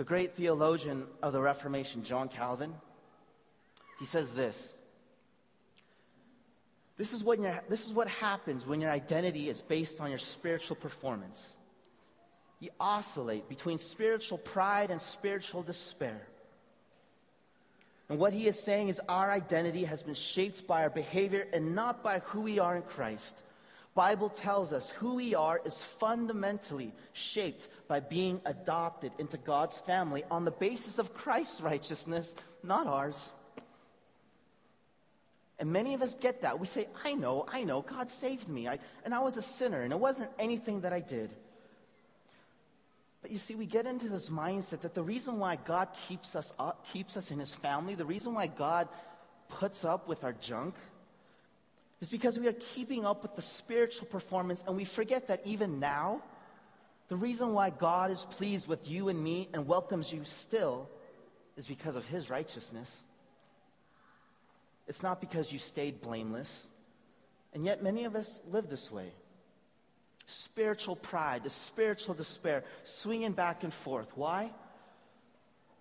The 0.00 0.04
great 0.04 0.32
theologian 0.32 1.04
of 1.22 1.34
the 1.34 1.42
Reformation, 1.42 2.02
John 2.02 2.30
Calvin, 2.30 2.72
he 3.98 4.06
says 4.06 4.32
this. 4.32 4.78
This 6.96 7.12
is, 7.12 7.22
what 7.22 7.38
this 7.68 7.86
is 7.86 7.92
what 7.92 8.08
happens 8.08 8.66
when 8.66 8.80
your 8.80 8.88
identity 8.88 9.50
is 9.50 9.60
based 9.60 10.00
on 10.00 10.08
your 10.08 10.18
spiritual 10.18 10.76
performance. 10.76 11.54
You 12.60 12.70
oscillate 12.80 13.46
between 13.46 13.76
spiritual 13.76 14.38
pride 14.38 14.90
and 14.90 15.02
spiritual 15.02 15.62
despair. 15.62 16.26
And 18.08 18.18
what 18.18 18.32
he 18.32 18.46
is 18.46 18.58
saying 18.58 18.88
is 18.88 19.02
our 19.06 19.30
identity 19.30 19.84
has 19.84 20.02
been 20.02 20.14
shaped 20.14 20.66
by 20.66 20.82
our 20.82 20.88
behavior 20.88 21.46
and 21.52 21.74
not 21.74 22.02
by 22.02 22.20
who 22.20 22.40
we 22.40 22.58
are 22.58 22.74
in 22.74 22.84
Christ. 22.84 23.44
Bible 23.94 24.28
tells 24.28 24.72
us 24.72 24.90
who 24.90 25.16
we 25.16 25.34
are 25.34 25.60
is 25.64 25.82
fundamentally 25.82 26.92
shaped 27.12 27.68
by 27.88 28.00
being 28.00 28.40
adopted 28.46 29.12
into 29.18 29.36
God's 29.36 29.80
family 29.80 30.22
on 30.30 30.44
the 30.44 30.52
basis 30.52 30.98
of 30.98 31.12
Christ's 31.12 31.60
righteousness, 31.60 32.36
not 32.62 32.86
ours. 32.86 33.30
And 35.58 35.72
many 35.72 35.92
of 35.92 36.02
us 36.02 36.14
get 36.14 36.40
that. 36.42 36.58
We 36.58 36.66
say, 36.66 36.86
I 37.04 37.14
know, 37.14 37.44
I 37.52 37.64
know, 37.64 37.82
God 37.82 38.10
saved 38.10 38.48
me. 38.48 38.68
I, 38.68 38.78
and 39.04 39.14
I 39.14 39.18
was 39.18 39.36
a 39.36 39.42
sinner, 39.42 39.82
and 39.82 39.92
it 39.92 39.98
wasn't 39.98 40.30
anything 40.38 40.82
that 40.82 40.92
I 40.92 41.00
did. 41.00 41.34
But 43.20 43.30
you 43.30 43.38
see, 43.38 43.54
we 43.54 43.66
get 43.66 43.86
into 43.86 44.08
this 44.08 44.30
mindset 44.30 44.80
that 44.82 44.94
the 44.94 45.02
reason 45.02 45.38
why 45.38 45.56
God 45.56 45.88
keeps 46.08 46.34
us 46.34 46.54
up, 46.58 46.86
keeps 46.90 47.16
us 47.16 47.30
in 47.30 47.38
his 47.38 47.54
family, 47.54 47.94
the 47.94 48.06
reason 48.06 48.34
why 48.34 48.46
God 48.46 48.88
puts 49.48 49.84
up 49.84 50.08
with 50.08 50.24
our 50.24 50.32
junk, 50.32 50.74
is 52.00 52.08
because 52.08 52.38
we 52.38 52.48
are 52.48 52.54
keeping 52.54 53.04
up 53.04 53.22
with 53.22 53.36
the 53.36 53.42
spiritual 53.42 54.06
performance 54.06 54.64
and 54.66 54.76
we 54.76 54.84
forget 54.84 55.28
that 55.28 55.40
even 55.44 55.80
now, 55.80 56.22
the 57.08 57.16
reason 57.16 57.52
why 57.52 57.70
God 57.70 58.10
is 58.10 58.24
pleased 58.24 58.68
with 58.68 58.88
you 58.88 59.08
and 59.08 59.22
me 59.22 59.48
and 59.52 59.66
welcomes 59.66 60.12
you 60.12 60.24
still 60.24 60.88
is 61.56 61.66
because 61.66 61.96
of 61.96 62.06
his 62.06 62.30
righteousness. 62.30 63.02
It's 64.86 65.02
not 65.02 65.20
because 65.20 65.52
you 65.52 65.58
stayed 65.58 66.00
blameless. 66.00 66.66
And 67.52 67.64
yet, 67.64 67.82
many 67.82 68.04
of 68.04 68.14
us 68.14 68.40
live 68.50 68.68
this 68.68 68.90
way. 68.90 69.10
Spiritual 70.26 70.96
pride, 70.96 71.42
the 71.42 71.50
spiritual 71.50 72.14
despair, 72.14 72.64
swinging 72.84 73.32
back 73.32 73.64
and 73.64 73.74
forth. 73.74 74.10
Why? 74.16 74.52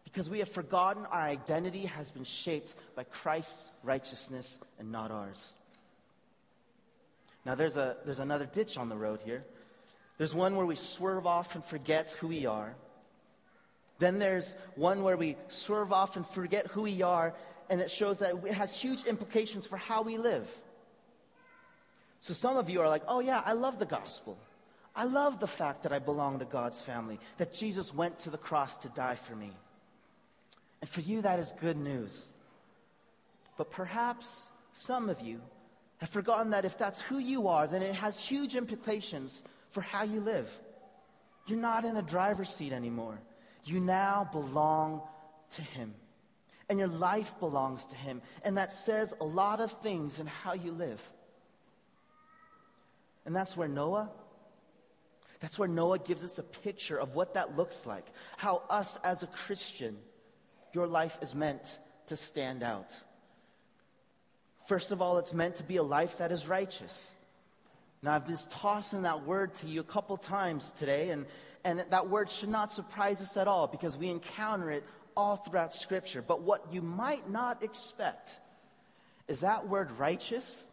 Because 0.03 0.29
we 0.29 0.39
have 0.39 0.49
forgotten 0.49 1.05
our 1.05 1.21
identity 1.21 1.85
has 1.85 2.09
been 2.09 2.23
shaped 2.23 2.75
by 2.95 3.03
Christ's 3.03 3.69
righteousness 3.83 4.59
and 4.79 4.91
not 4.91 5.11
ours. 5.11 5.53
Now, 7.45 7.55
there's, 7.55 7.77
a, 7.77 7.97
there's 8.05 8.19
another 8.19 8.45
ditch 8.45 8.77
on 8.77 8.89
the 8.89 8.97
road 8.97 9.19
here. 9.23 9.43
There's 10.17 10.35
one 10.35 10.55
where 10.55 10.65
we 10.65 10.75
swerve 10.75 11.25
off 11.25 11.55
and 11.55 11.63
forget 11.63 12.11
who 12.19 12.27
we 12.27 12.45
are. 12.45 12.75
Then 13.99 14.19
there's 14.19 14.55
one 14.75 15.03
where 15.03 15.17
we 15.17 15.35
swerve 15.47 15.91
off 15.91 16.15
and 16.15 16.25
forget 16.25 16.67
who 16.67 16.83
we 16.83 17.01
are, 17.01 17.33
and 17.69 17.81
it 17.81 17.89
shows 17.89 18.19
that 18.19 18.33
it 18.45 18.53
has 18.53 18.75
huge 18.75 19.05
implications 19.05 19.65
for 19.65 19.77
how 19.77 20.01
we 20.01 20.17
live. 20.17 20.49
So 22.21 22.33
some 22.33 22.57
of 22.57 22.69
you 22.69 22.81
are 22.81 22.89
like, 22.89 23.03
oh, 23.07 23.19
yeah, 23.19 23.41
I 23.45 23.53
love 23.53 23.79
the 23.79 23.85
gospel. 23.85 24.37
I 24.95 25.05
love 25.05 25.39
the 25.39 25.47
fact 25.47 25.83
that 25.83 25.93
I 25.93 25.99
belong 25.99 26.39
to 26.39 26.45
God's 26.45 26.81
family, 26.81 27.19
that 27.37 27.53
Jesus 27.53 27.93
went 27.93 28.19
to 28.19 28.29
the 28.29 28.37
cross 28.37 28.77
to 28.79 28.89
die 28.89 29.15
for 29.15 29.35
me. 29.35 29.51
And 30.81 30.89
for 30.89 31.01
you, 31.01 31.21
that 31.21 31.39
is 31.39 31.53
good 31.59 31.77
news. 31.77 32.31
But 33.57 33.71
perhaps 33.71 34.49
some 34.73 35.09
of 35.09 35.21
you 35.21 35.41
have 35.99 36.09
forgotten 36.09 36.51
that 36.51 36.65
if 36.65 36.77
that's 36.77 37.01
who 37.01 37.19
you 37.19 37.47
are, 37.47 37.67
then 37.67 37.81
it 37.81 37.95
has 37.95 38.19
huge 38.19 38.55
implications 38.55 39.43
for 39.69 39.81
how 39.81 40.03
you 40.03 40.19
live. 40.19 40.51
You're 41.47 41.59
not 41.59 41.85
in 41.85 41.97
a 41.97 42.01
driver's 42.01 42.49
seat 42.49 42.73
anymore. 42.73 43.19
You 43.65 43.79
now 43.79 44.29
belong 44.31 45.01
to 45.51 45.61
Him. 45.61 45.93
And 46.69 46.79
your 46.79 46.87
life 46.87 47.33
belongs 47.39 47.85
to 47.87 47.95
Him. 47.95 48.21
And 48.43 48.57
that 48.57 48.71
says 48.71 49.13
a 49.19 49.25
lot 49.25 49.59
of 49.59 49.71
things 49.71 50.19
in 50.19 50.27
how 50.27 50.53
you 50.53 50.71
live. 50.71 51.01
And 53.25 53.35
that's 53.35 53.57
where 53.57 53.67
Noah, 53.67 54.09
that's 55.39 55.59
where 55.59 55.67
Noah 55.67 55.99
gives 55.99 56.23
us 56.23 56.37
a 56.37 56.43
picture 56.43 56.99
of 56.99 57.15
what 57.15 57.33
that 57.33 57.57
looks 57.57 57.85
like. 57.85 58.05
How 58.37 58.63
us 58.69 58.97
as 59.03 59.23
a 59.23 59.27
Christian, 59.27 59.97
your 60.73 60.87
life 60.87 61.17
is 61.21 61.35
meant 61.35 61.79
to 62.07 62.15
stand 62.15 62.63
out. 62.63 62.95
First 64.69 64.91
of 64.91 65.01
all, 65.01 65.17
it's 65.17 65.33
meant 65.33 65.55
to 65.55 65.63
be 65.63 65.77
a 65.77 65.83
life 65.83 66.19
that 66.19 66.31
is 66.31 66.47
righteous. 66.47 67.11
Now, 68.03 68.13
I've 68.13 68.27
been 68.27 68.37
tossing 68.51 69.01
that 69.01 69.25
word 69.25 69.55
to 69.55 69.67
you 69.67 69.79
a 69.79 69.83
couple 69.83 70.15
times 70.15 70.69
today, 70.69 71.09
and, 71.09 71.25
and 71.65 71.83
that 71.89 72.07
word 72.07 72.29
should 72.29 72.49
not 72.49 72.71
surprise 72.71 73.19
us 73.19 73.35
at 73.35 73.47
all 73.47 73.65
because 73.65 73.97
we 73.97 74.09
encounter 74.09 74.69
it 74.69 74.83
all 75.17 75.37
throughout 75.37 75.73
Scripture. 75.73 76.21
But 76.21 76.43
what 76.43 76.71
you 76.71 76.83
might 76.83 77.27
not 77.27 77.63
expect 77.63 78.39
is 79.27 79.39
that 79.39 79.67
word 79.67 79.89
righteous 79.97 80.67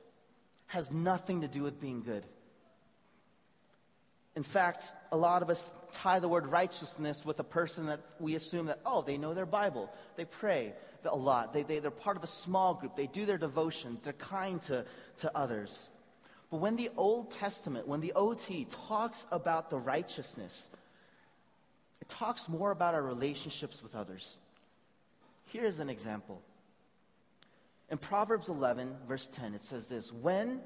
has 0.67 0.93
nothing 0.93 1.41
to 1.41 1.49
do 1.49 1.62
with 1.62 1.81
being 1.81 2.03
good. 2.03 2.26
In 4.35 4.43
fact, 4.43 4.93
a 5.11 5.17
lot 5.17 5.41
of 5.41 5.49
us 5.49 5.73
tie 5.91 6.19
the 6.19 6.29
word 6.29 6.49
righteousness 6.49 7.25
with 7.25 7.41
a 7.41 7.45
person 7.45 7.87
that 7.87 8.00
we 8.21 8.35
assume 8.35 8.67
that, 8.67 8.81
oh, 8.85 9.00
they 9.00 9.17
know 9.17 9.33
their 9.33 9.47
Bible, 9.47 9.91
they 10.17 10.26
pray 10.26 10.75
a 11.06 11.14
lot, 11.14 11.52
they, 11.52 11.62
they, 11.62 11.78
they're 11.78 11.90
part 11.90 12.16
of 12.16 12.22
a 12.25 12.28
small 12.28 12.75
group, 12.75 12.96
they 12.96 13.06
do 13.06 13.26
their 13.26 13.38
devotions, 13.38 14.04
they're 14.04 14.12
kind 14.14 14.60
to, 14.62 14.84
to 15.18 15.36
others. 15.36 15.88
But 16.50 16.58
when 16.58 16.76
the 16.76 16.90
Old 16.96 17.30
Testament, 17.30 17.88
when 17.88 18.00
the 18.00 18.12
OT 18.14 18.66
talks 18.88 19.26
about 19.32 19.70
the 19.70 19.78
righteousness, 19.78 20.70
it 22.00 22.08
talks 22.08 22.48
more 22.48 22.70
about 22.70 22.94
our 22.94 23.02
relationships 23.02 23.82
with 23.82 23.94
others. 23.94 24.38
Here's 25.46 25.80
an 25.80 25.90
example. 25.90 26.40
In 27.90 27.98
Proverbs 27.98 28.48
11, 28.48 28.96
verse 29.08 29.28
10, 29.30 29.54
it 29.54 29.64
says 29.64 29.88
this 29.88 30.12
When 30.12 30.60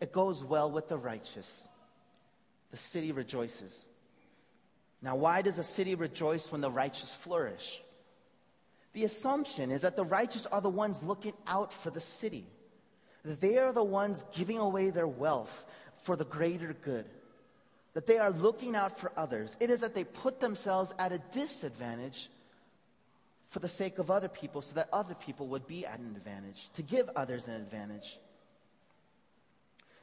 it 0.00 0.12
goes 0.12 0.44
well 0.44 0.70
with 0.70 0.88
the 0.88 0.98
righteous, 0.98 1.68
the 2.70 2.76
city 2.76 3.12
rejoices. 3.12 3.86
Now, 5.00 5.16
why 5.16 5.42
does 5.42 5.58
a 5.58 5.62
city 5.62 5.94
rejoice 5.94 6.50
when 6.50 6.60
the 6.60 6.70
righteous 6.70 7.14
flourish? 7.14 7.82
The 8.98 9.04
assumption 9.04 9.70
is 9.70 9.82
that 9.82 9.94
the 9.94 10.04
righteous 10.04 10.44
are 10.46 10.60
the 10.60 10.68
ones 10.68 11.04
looking 11.04 11.34
out 11.46 11.72
for 11.72 11.88
the 11.88 12.00
city. 12.00 12.44
They 13.24 13.56
are 13.56 13.72
the 13.72 13.84
ones 13.84 14.24
giving 14.34 14.58
away 14.58 14.90
their 14.90 15.06
wealth 15.06 15.66
for 16.02 16.16
the 16.16 16.24
greater 16.24 16.74
good. 16.82 17.04
That 17.94 18.08
they 18.08 18.18
are 18.18 18.32
looking 18.32 18.74
out 18.74 18.98
for 18.98 19.12
others. 19.16 19.56
It 19.60 19.70
is 19.70 19.82
that 19.82 19.94
they 19.94 20.02
put 20.02 20.40
themselves 20.40 20.96
at 20.98 21.12
a 21.12 21.18
disadvantage 21.30 22.28
for 23.50 23.60
the 23.60 23.68
sake 23.68 24.00
of 24.00 24.10
other 24.10 24.26
people 24.26 24.62
so 24.62 24.74
that 24.74 24.88
other 24.92 25.14
people 25.14 25.46
would 25.46 25.68
be 25.68 25.86
at 25.86 26.00
an 26.00 26.16
advantage, 26.16 26.68
to 26.72 26.82
give 26.82 27.08
others 27.14 27.46
an 27.46 27.54
advantage. 27.54 28.18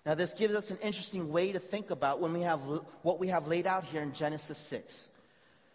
Now, 0.05 0.15
this 0.15 0.33
gives 0.33 0.55
us 0.55 0.71
an 0.71 0.77
interesting 0.81 1.33
way 1.33 1.51
to 1.51 1.59
think 1.59 1.89
about 1.89 2.21
when 2.21 2.31
we 2.31 2.43
have 2.43 2.61
what 3.01 3.19
we 3.19 3.27
have 3.27 3.49
laid 3.49 3.67
out 3.67 3.83
here 3.83 4.01
in 4.01 4.13
Genesis 4.13 4.57
6. 4.57 5.09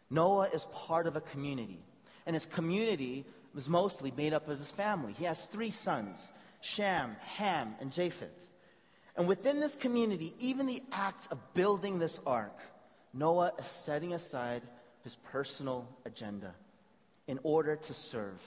Noah 0.08 0.48
is 0.54 0.64
part 0.72 1.06
of 1.06 1.16
a 1.16 1.20
community, 1.20 1.80
and 2.26 2.34
his 2.34 2.46
community 2.46 3.24
was 3.54 3.68
mostly 3.68 4.12
made 4.16 4.32
up 4.32 4.48
of 4.48 4.58
his 4.58 4.70
family. 4.70 5.12
He 5.12 5.24
has 5.24 5.46
three 5.46 5.70
sons 5.70 6.32
Shem, 6.60 7.16
Ham, 7.20 7.74
and 7.80 7.90
Japheth. 7.90 8.48
And 9.16 9.26
within 9.26 9.60
this 9.60 9.74
community, 9.74 10.34
even 10.38 10.66
the 10.66 10.82
act 10.92 11.28
of 11.30 11.54
building 11.54 11.98
this 11.98 12.20
ark, 12.26 12.58
Noah 13.12 13.52
is 13.58 13.66
setting 13.66 14.12
aside 14.14 14.62
his 15.02 15.16
personal 15.16 15.88
agenda 16.04 16.54
in 17.26 17.38
order 17.42 17.76
to 17.76 17.94
serve, 17.94 18.40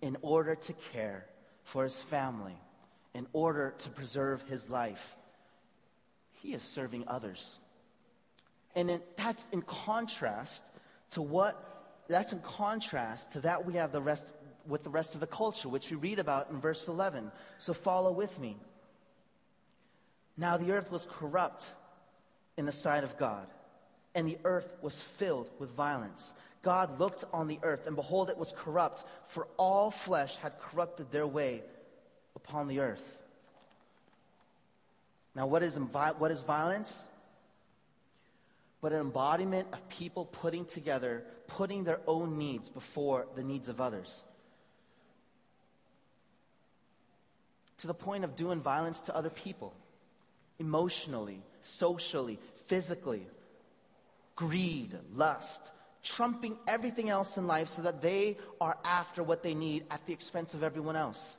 in 0.00 0.16
order 0.22 0.54
to 0.54 0.72
care 0.92 1.26
for 1.64 1.84
his 1.84 2.00
family, 2.00 2.56
in 3.14 3.26
order 3.32 3.74
to 3.78 3.88
preserve 3.90 4.42
his 4.42 4.70
life 4.70 5.16
he 6.46 6.54
is 6.54 6.62
serving 6.62 7.04
others. 7.08 7.58
And 8.74 8.90
it, 8.90 9.16
that's 9.16 9.48
in 9.52 9.62
contrast 9.62 10.64
to 11.10 11.22
what, 11.22 11.75
that's 12.08 12.32
in 12.32 12.40
contrast 12.40 13.32
to 13.32 13.40
that 13.40 13.64
we 13.64 13.74
have 13.74 13.92
the 13.92 14.00
rest, 14.00 14.32
with 14.66 14.84
the 14.84 14.90
rest 14.90 15.14
of 15.14 15.20
the 15.20 15.26
culture, 15.26 15.68
which 15.68 15.90
we 15.90 15.96
read 15.96 16.18
about 16.18 16.50
in 16.50 16.60
verse 16.60 16.88
11. 16.88 17.30
So 17.58 17.72
follow 17.72 18.12
with 18.12 18.38
me. 18.38 18.56
Now 20.36 20.56
the 20.56 20.72
earth 20.72 20.90
was 20.90 21.06
corrupt 21.10 21.70
in 22.56 22.66
the 22.66 22.72
sight 22.72 23.04
of 23.04 23.16
God, 23.16 23.46
and 24.14 24.28
the 24.28 24.38
earth 24.44 24.68
was 24.82 25.00
filled 25.00 25.48
with 25.58 25.70
violence. 25.70 26.34
God 26.62 26.98
looked 26.98 27.24
on 27.32 27.48
the 27.48 27.58
earth, 27.62 27.86
and 27.86 27.96
behold, 27.96 28.28
it 28.28 28.36
was 28.36 28.52
corrupt, 28.56 29.04
for 29.26 29.46
all 29.56 29.90
flesh 29.90 30.36
had 30.36 30.58
corrupted 30.58 31.10
their 31.10 31.26
way 31.26 31.62
upon 32.34 32.68
the 32.68 32.80
earth. 32.80 33.18
Now, 35.34 35.46
what 35.46 35.62
is, 35.62 35.76
what 35.76 36.30
is 36.30 36.42
violence? 36.42 37.04
But 38.86 38.92
an 38.92 39.00
embodiment 39.00 39.66
of 39.72 39.88
people 39.88 40.26
putting 40.26 40.64
together, 40.64 41.24
putting 41.48 41.82
their 41.82 41.98
own 42.06 42.38
needs 42.38 42.68
before 42.68 43.26
the 43.34 43.42
needs 43.42 43.68
of 43.68 43.80
others. 43.80 44.22
To 47.78 47.88
the 47.88 47.94
point 47.94 48.22
of 48.22 48.36
doing 48.36 48.60
violence 48.60 49.00
to 49.00 49.16
other 49.16 49.28
people, 49.28 49.74
emotionally, 50.60 51.42
socially, 51.62 52.38
physically. 52.66 53.26
Greed, 54.36 54.96
lust, 55.12 55.72
trumping 56.04 56.56
everything 56.68 57.10
else 57.10 57.38
in 57.38 57.48
life 57.48 57.66
so 57.66 57.82
that 57.82 58.02
they 58.02 58.38
are 58.60 58.78
after 58.84 59.24
what 59.24 59.42
they 59.42 59.54
need 59.54 59.84
at 59.90 60.06
the 60.06 60.12
expense 60.12 60.54
of 60.54 60.62
everyone 60.62 60.94
else. 60.94 61.38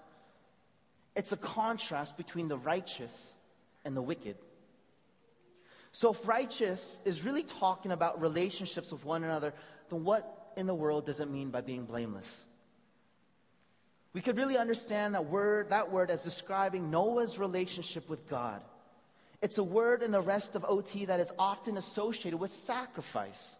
It's 1.15 1.31
a 1.31 1.37
contrast 1.37 2.17
between 2.17 2.49
the 2.49 2.57
righteous 2.57 3.35
and 3.85 3.95
the 3.95 4.01
wicked. 4.01 4.35
So, 5.91 6.11
if 6.11 6.27
righteous 6.27 6.99
is 7.05 7.25
really 7.25 7.43
talking 7.43 7.91
about 7.91 8.21
relationships 8.21 8.91
with 8.91 9.03
one 9.05 9.23
another, 9.23 9.53
then 9.89 10.03
what 10.03 10.51
in 10.55 10.67
the 10.67 10.75
world 10.75 11.05
does 11.05 11.19
it 11.19 11.29
mean 11.29 11.49
by 11.49 11.61
being 11.61 11.85
blameless? 11.85 12.45
We 14.13 14.21
could 14.21 14.37
really 14.37 14.57
understand 14.57 15.15
that 15.15 15.25
word, 15.25 15.69
that 15.69 15.91
word 15.91 16.09
as 16.09 16.23
describing 16.23 16.89
Noah's 16.89 17.37
relationship 17.37 18.09
with 18.09 18.27
God. 18.27 18.63
It's 19.41 19.59
a 19.59 19.63
word 19.63 20.01
in 20.01 20.11
the 20.11 20.21
rest 20.21 20.55
of 20.55 20.65
OT 20.67 21.05
that 21.05 21.19
is 21.19 21.31
often 21.37 21.77
associated 21.77 22.39
with 22.39 22.51
sacrifice. 22.51 23.57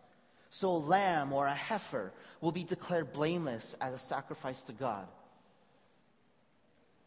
So, 0.50 0.69
a 0.69 0.77
lamb 0.77 1.34
or 1.34 1.46
a 1.46 1.53
heifer 1.53 2.12
will 2.41 2.51
be 2.51 2.63
declared 2.63 3.13
blameless 3.13 3.75
as 3.81 3.93
a 3.93 3.98
sacrifice 3.98 4.63
to 4.63 4.74
God. 4.74 5.07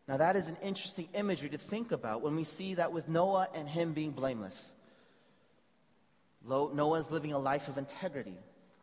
Now, 0.07 0.17
that 0.19 0.37
is 0.37 0.49
an 0.49 0.57
interesting 0.63 1.09
imagery 1.15 1.51
to 1.51 1.59
think 1.59 1.93
about 1.93 2.23
when 2.23 2.37
we 2.37 2.45
see 2.45 2.75
that 2.75 2.93
with 2.93 3.09
Noah 3.09 3.49
and 3.55 3.69
him 3.69 3.93
being 3.93 4.11
blameless. 4.11 4.75
Noah's 6.47 7.11
living 7.11 7.33
a 7.33 7.39
life 7.39 7.69
of 7.69 7.79
integrity, 7.79 8.37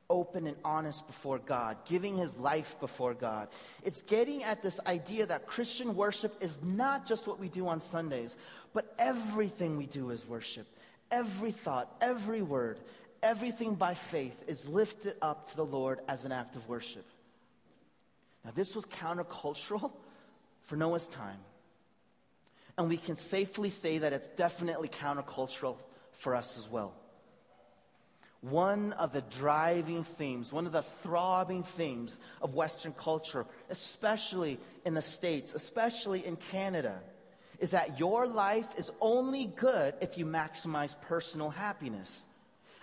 open 0.10 0.48
and 0.48 0.58
honest 0.64 1.06
before 1.08 1.40
God, 1.40 1.78
giving 1.86 2.16
his 2.16 2.38
life 2.38 2.80
before 2.80 3.14
God. 3.14 3.50
It's 3.84 4.04
getting 4.04 4.44
at 4.44 4.62
this 4.62 4.80
idea 4.86 5.26
that 5.26 5.48
Christian 5.48 5.96
worship 5.96 6.36
is 6.42 6.62
not 6.62 7.06
just 7.06 7.28
what 7.28 7.40
we 7.40 7.50
do 7.50 7.68
on 7.68 7.80
Sundays, 7.80 8.38
but 8.74 8.94
everything 9.00 9.78
we 9.78 9.86
do 9.86 10.12
is 10.12 10.26
worship. 10.28 10.68
Every 11.12 11.52
thought, 11.52 11.94
every 12.02 12.42
word, 12.42 12.80
everything 13.24 13.76
by 13.76 13.94
faith 13.94 14.44
is 14.48 14.68
lifted 14.68 15.16
up 15.22 15.50
to 15.50 15.56
the 15.56 15.66
Lord 15.66 16.00
as 16.08 16.26
an 16.26 16.32
act 16.32 16.56
of 16.56 16.68
worship. 16.70 17.06
Now, 18.46 18.52
this 18.56 18.76
was 18.76 18.86
countercultural 18.86 19.92
for 20.62 20.76
Noah's 20.76 21.08
time. 21.08 21.40
And 22.78 22.88
we 22.88 22.98
can 22.98 23.16
safely 23.16 23.70
say 23.70 23.98
that 23.98 24.14
it's 24.14 24.30
definitely 24.30 24.88
countercultural 24.88 25.78
for 26.12 26.36
us 26.36 26.58
as 26.58 26.70
well. 26.70 26.94
One 28.42 28.94
of 28.94 29.14
the 29.14 29.22
driving 29.22 30.04
themes, 30.04 30.54
one 30.54 30.68
of 30.68 30.72
the 30.72 30.84
throbbing 30.84 31.64
themes 31.64 32.20
of 32.42 32.54
Western 32.54 32.94
culture, 32.94 33.46
especially 33.70 34.60
in 34.86 34.94
the 34.94 35.02
States, 35.02 35.56
especially 35.56 36.26
in 36.26 36.36
Canada, 36.36 37.02
is 37.60 37.72
that 37.72 38.00
your 38.00 38.28
life 38.28 38.78
is 38.78 38.92
only 39.02 39.46
good 39.46 39.96
if 40.02 40.18
you 40.18 40.26
maximize 40.26 40.96
personal 41.02 41.50
happiness. 41.50 42.28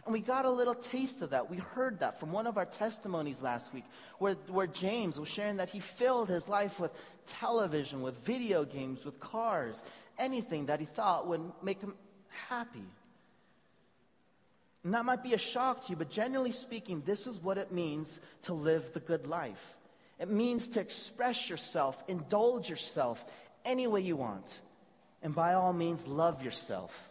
And 0.04 0.12
we 0.12 0.20
got 0.20 0.44
a 0.44 0.50
little 0.50 0.74
taste 0.74 1.22
of 1.22 1.30
that. 1.30 1.48
We 1.48 1.56
heard 1.56 2.00
that 2.00 2.20
from 2.20 2.30
one 2.30 2.46
of 2.46 2.58
our 2.58 2.66
testimonies 2.66 3.40
last 3.40 3.72
week, 3.72 3.84
where, 4.18 4.34
where 4.48 4.66
James 4.66 5.18
was 5.18 5.30
sharing 5.30 5.56
that 5.56 5.70
he 5.70 5.80
filled 5.80 6.28
his 6.28 6.46
life 6.46 6.78
with 6.78 6.90
television, 7.26 8.02
with 8.02 8.16
video 8.26 8.64
games, 8.64 9.04
with 9.04 9.18
cars, 9.18 9.82
anything 10.18 10.66
that 10.66 10.80
he 10.80 10.86
thought 10.86 11.26
would 11.26 11.40
make 11.62 11.80
him 11.80 11.94
happy. 12.48 12.84
And 14.84 14.92
that 14.92 15.06
might 15.06 15.22
be 15.22 15.32
a 15.32 15.38
shock 15.38 15.86
to 15.86 15.90
you, 15.90 15.96
but 15.96 16.10
generally 16.10 16.52
speaking, 16.52 17.02
this 17.06 17.26
is 17.26 17.40
what 17.40 17.56
it 17.56 17.72
means 17.72 18.20
to 18.42 18.52
live 18.52 18.92
the 18.92 19.00
good 19.00 19.26
life. 19.26 19.78
It 20.18 20.30
means 20.30 20.68
to 20.68 20.80
express 20.80 21.48
yourself, 21.48 22.04
indulge 22.06 22.68
yourself 22.68 23.24
any 23.64 23.86
way 23.86 24.02
you 24.02 24.16
want, 24.16 24.60
and 25.22 25.34
by 25.34 25.54
all 25.54 25.72
means, 25.72 26.06
love 26.06 26.44
yourself. 26.44 27.10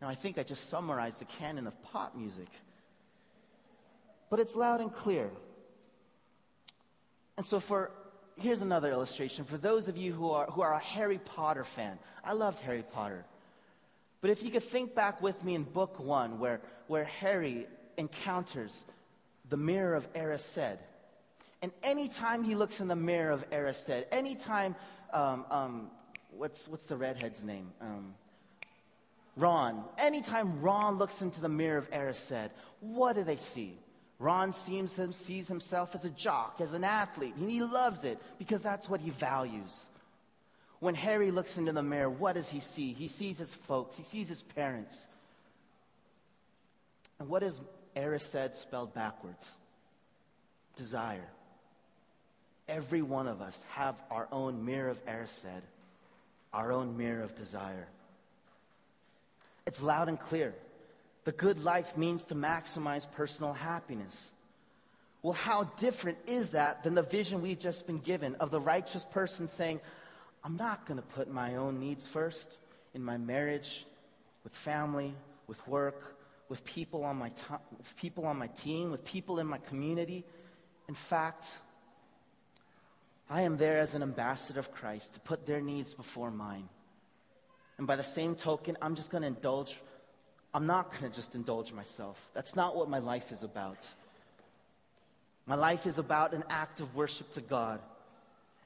Now, 0.00 0.08
I 0.08 0.14
think 0.14 0.38
I 0.38 0.42
just 0.42 0.70
summarized 0.70 1.20
the 1.20 1.26
canon 1.26 1.66
of 1.66 1.80
pop 1.82 2.16
music. 2.16 2.48
But 4.30 4.40
it's 4.40 4.56
loud 4.56 4.80
and 4.80 4.92
clear. 4.92 5.30
And 7.36 7.44
so, 7.44 7.60
for 7.60 7.90
here's 8.36 8.62
another 8.62 8.90
illustration. 8.90 9.44
For 9.44 9.58
those 9.58 9.88
of 9.88 9.96
you 9.96 10.12
who 10.12 10.30
are, 10.30 10.46
who 10.46 10.62
are 10.62 10.72
a 10.72 10.78
Harry 10.78 11.18
Potter 11.18 11.64
fan, 11.64 11.98
I 12.24 12.32
loved 12.32 12.60
Harry 12.60 12.84
Potter. 12.92 13.24
But 14.20 14.30
if 14.30 14.42
you 14.42 14.50
could 14.50 14.62
think 14.62 14.94
back 14.94 15.22
with 15.22 15.44
me 15.44 15.54
in 15.54 15.62
book 15.62 16.00
one, 16.00 16.38
where, 16.38 16.60
where 16.86 17.04
Harry 17.04 17.66
encounters 17.96 18.84
the 19.48 19.56
mirror 19.56 19.94
of 19.94 20.12
Erised. 20.12 20.78
And 21.62 21.72
anytime 21.82 22.44
he 22.44 22.54
looks 22.54 22.80
in 22.80 22.88
the 22.88 22.96
mirror 22.96 23.30
of 23.32 23.48
Erised, 23.50 24.04
anytime, 24.12 24.74
um, 25.12 25.44
um, 25.50 25.90
what's, 26.30 26.68
what's 26.68 26.86
the 26.86 26.96
redhead's 26.96 27.42
name? 27.44 27.72
Um, 27.80 28.14
Ron, 29.36 29.84
anytime 29.98 30.60
Ron 30.60 30.98
looks 30.98 31.22
into 31.22 31.40
the 31.40 31.48
mirror 31.48 31.78
of 31.78 31.90
Erised, 31.90 32.50
what 32.80 33.14
do 33.14 33.22
they 33.22 33.36
see? 33.36 33.78
Ron 34.18 34.52
seems, 34.52 34.98
sees 35.14 35.46
himself 35.46 35.94
as 35.94 36.04
a 36.04 36.10
jock, 36.10 36.60
as 36.60 36.74
an 36.74 36.82
athlete, 36.82 37.36
and 37.36 37.48
he 37.48 37.62
loves 37.62 38.04
it 38.04 38.18
because 38.38 38.62
that's 38.62 38.88
what 38.88 39.00
he 39.00 39.10
values. 39.10 39.86
When 40.80 40.94
Harry 40.94 41.30
looks 41.30 41.58
into 41.58 41.72
the 41.72 41.82
mirror, 41.82 42.08
what 42.08 42.34
does 42.34 42.50
he 42.50 42.60
see? 42.60 42.92
He 42.92 43.08
sees 43.08 43.38
his 43.38 43.52
folks, 43.52 43.96
he 43.96 44.02
sees 44.02 44.28
his 44.28 44.42
parents. 44.42 45.08
And 47.18 47.28
what 47.28 47.42
is 47.42 47.60
Erised 47.96 48.54
spelled 48.54 48.94
backwards? 48.94 49.56
Desire. 50.76 51.28
Every 52.68 53.02
one 53.02 53.26
of 53.26 53.40
us 53.40 53.64
have 53.70 54.00
our 54.10 54.28
own 54.30 54.64
mirror 54.64 54.90
of 54.90 55.04
Erised, 55.06 55.62
our 56.52 56.70
own 56.70 56.96
mirror 56.96 57.22
of 57.22 57.34
desire. 57.34 57.88
It's 59.66 59.82
loud 59.82 60.08
and 60.08 60.18
clear. 60.18 60.54
The 61.24 61.32
good 61.32 61.64
life 61.64 61.96
means 61.96 62.26
to 62.26 62.34
maximize 62.34 63.10
personal 63.10 63.52
happiness. 63.52 64.30
Well, 65.22 65.32
how 65.32 65.64
different 65.76 66.18
is 66.26 66.50
that 66.50 66.84
than 66.84 66.94
the 66.94 67.02
vision 67.02 67.42
we've 67.42 67.58
just 67.58 67.86
been 67.86 67.98
given 67.98 68.36
of 68.36 68.50
the 68.50 68.60
righteous 68.60 69.04
person 69.04 69.48
saying, 69.48 69.80
I'm 70.48 70.56
not 70.56 70.86
going 70.86 70.96
to 70.96 71.04
put 71.04 71.30
my 71.30 71.56
own 71.56 71.78
needs 71.78 72.06
first 72.06 72.56
in 72.94 73.04
my 73.04 73.18
marriage, 73.18 73.84
with 74.44 74.54
family, 74.54 75.12
with 75.46 75.68
work, 75.68 76.16
with 76.48 76.64
people 76.64 77.04
on 77.04 77.16
my, 77.16 77.28
to- 77.28 77.60
with 77.76 77.94
people 77.96 78.24
on 78.24 78.38
my 78.38 78.46
team, 78.46 78.90
with 78.90 79.04
people 79.04 79.40
in 79.40 79.46
my 79.46 79.58
community. 79.58 80.24
In 80.88 80.94
fact, 80.94 81.58
I 83.28 83.42
am 83.42 83.58
there 83.58 83.76
as 83.76 83.94
an 83.94 84.02
ambassador 84.02 84.58
of 84.58 84.72
Christ 84.72 85.12
to 85.12 85.20
put 85.20 85.44
their 85.44 85.60
needs 85.60 85.92
before 85.92 86.30
mine. 86.30 86.70
And 87.76 87.86
by 87.86 87.96
the 87.96 88.02
same 88.02 88.34
token, 88.34 88.78
I'm 88.80 88.94
just 88.94 89.10
going 89.10 89.20
to 89.20 89.28
indulge. 89.28 89.78
I'm 90.54 90.66
not 90.66 90.92
going 90.92 91.10
to 91.10 91.14
just 91.14 91.34
indulge 91.34 91.74
myself. 91.74 92.30
That's 92.32 92.56
not 92.56 92.74
what 92.74 92.88
my 92.88 93.00
life 93.00 93.32
is 93.32 93.42
about. 93.42 93.86
My 95.44 95.56
life 95.56 95.84
is 95.84 95.98
about 95.98 96.32
an 96.32 96.44
act 96.48 96.80
of 96.80 96.96
worship 96.96 97.32
to 97.32 97.42
God. 97.42 97.82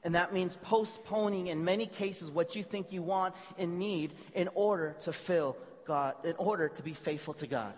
And 0.03 0.15
that 0.15 0.33
means 0.33 0.57
postponing, 0.57 1.47
in 1.47 1.63
many 1.63 1.85
cases, 1.85 2.29
what 2.29 2.55
you 2.55 2.63
think 2.63 2.91
you 2.91 3.01
want 3.01 3.35
and 3.57 3.79
need 3.79 4.13
in 4.33 4.49
order 4.53 4.95
to 5.01 5.13
fill 5.13 5.55
God, 5.85 6.15
in 6.25 6.35
order 6.37 6.69
to 6.69 6.83
be 6.83 6.93
faithful 6.93 7.33
to 7.35 7.47
God. 7.47 7.73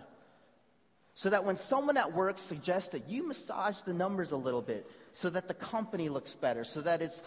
So 1.14 1.30
that 1.30 1.44
when 1.44 1.56
someone 1.56 1.96
at 1.96 2.12
work 2.12 2.38
suggests 2.38 2.90
that 2.90 3.08
you 3.08 3.26
massage 3.26 3.80
the 3.82 3.94
numbers 3.94 4.32
a 4.32 4.36
little 4.36 4.60
bit 4.60 4.90
so 5.12 5.30
that 5.30 5.48
the 5.48 5.54
company 5.54 6.08
looks 6.08 6.34
better, 6.34 6.62
so 6.64 6.82
that 6.82 7.00
it's, 7.00 7.24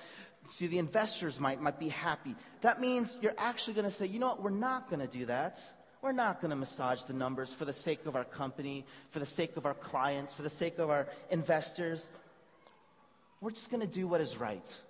so 0.48 0.68
the 0.68 0.78
investors 0.78 1.40
might, 1.40 1.60
might 1.60 1.80
be 1.80 1.90
happy, 1.90 2.36
that 2.62 2.80
means 2.80 3.18
you're 3.22 3.34
actually 3.38 3.74
going 3.74 3.86
to 3.86 3.92
say, 3.92 4.06
you 4.06 4.20
know 4.20 4.28
what, 4.28 4.44
we're 4.44 4.52
not 4.52 4.90
going 4.90 5.00
to 5.00 5.08
do 5.08 5.26
that. 5.26 5.60
We're 6.02 6.12
not 6.12 6.40
going 6.40 6.52
to 6.52 6.56
massage 6.56 7.04
the 7.04 7.14
numbers 7.14 7.54
for 7.54 7.66
the 7.66 7.74
sake 7.74 8.06
of 8.06 8.16
our 8.16 8.24
company, 8.24 8.86
for 9.10 9.20
the 9.20 9.26
sake 9.26 9.58
of 9.58 9.66
our 9.66 9.74
clients, 9.74 10.34
for 10.34 10.44
the 10.44 10.50
sake 10.50 10.78
of 10.78 10.90
our 10.90 11.08
investors. 11.30 12.10
We're 13.42 13.52
just 13.52 13.72
going 13.72 13.82
to 13.82 13.88
do 13.88 14.08
what 14.08 14.22
is 14.22 14.38
right. 14.38 14.82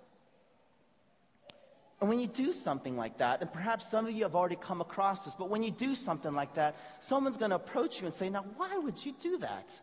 And 2.00 2.08
when 2.08 2.18
you 2.18 2.26
do 2.26 2.52
something 2.52 2.96
like 2.96 3.18
that, 3.18 3.42
and 3.42 3.52
perhaps 3.52 3.90
some 3.90 4.06
of 4.06 4.12
you 4.12 4.22
have 4.22 4.34
already 4.34 4.56
come 4.56 4.80
across 4.80 5.26
this, 5.26 5.34
but 5.34 5.50
when 5.50 5.62
you 5.62 5.70
do 5.70 5.94
something 5.94 6.32
like 6.32 6.54
that, 6.54 6.76
someone's 6.98 7.36
going 7.36 7.50
to 7.50 7.56
approach 7.56 8.00
you 8.00 8.06
and 8.06 8.14
say, 8.14 8.30
Now, 8.30 8.44
why 8.56 8.78
would 8.78 9.04
you 9.04 9.14
do 9.20 9.38
that? 9.38 9.78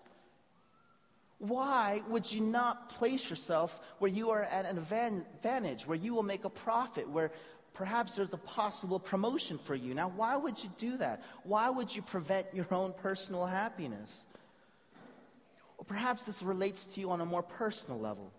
Why 1.38 2.02
would 2.08 2.32
you 2.32 2.42
not 2.42 2.90
place 2.90 3.30
yourself 3.30 3.80
where 4.00 4.10
you 4.10 4.32
are 4.32 4.42
at 4.42 4.66
an 4.66 4.80
advantage, 4.80 5.86
where 5.86 5.98
you 5.98 6.16
will 6.16 6.24
make 6.24 6.46
a 6.46 6.50
profit, 6.50 7.08
where 7.08 7.32
perhaps 7.76 8.16
there's 8.16 8.34
a 8.34 8.38
possible 8.38 9.00
promotion 9.00 9.60
for 9.60 9.76
you? 9.76 9.94
Now, 9.94 10.10
why 10.10 10.36
would 10.36 10.64
you 10.64 10.72
do 10.80 10.98
that? 10.98 11.24
Why 11.44 11.70
would 11.70 11.96
you 11.96 12.02
prevent 12.02 12.48
your 12.54 12.66
own 12.72 12.94
personal 12.94 13.46
happiness? 13.46 14.26
Or 15.78 15.86
perhaps 15.86 16.26
this 16.26 16.42
relates 16.42 16.88
to 16.88 17.00
you 17.00 17.12
on 17.12 17.22
a 17.22 17.26
more 17.26 17.44
personal 17.44 18.00
level 18.00 18.32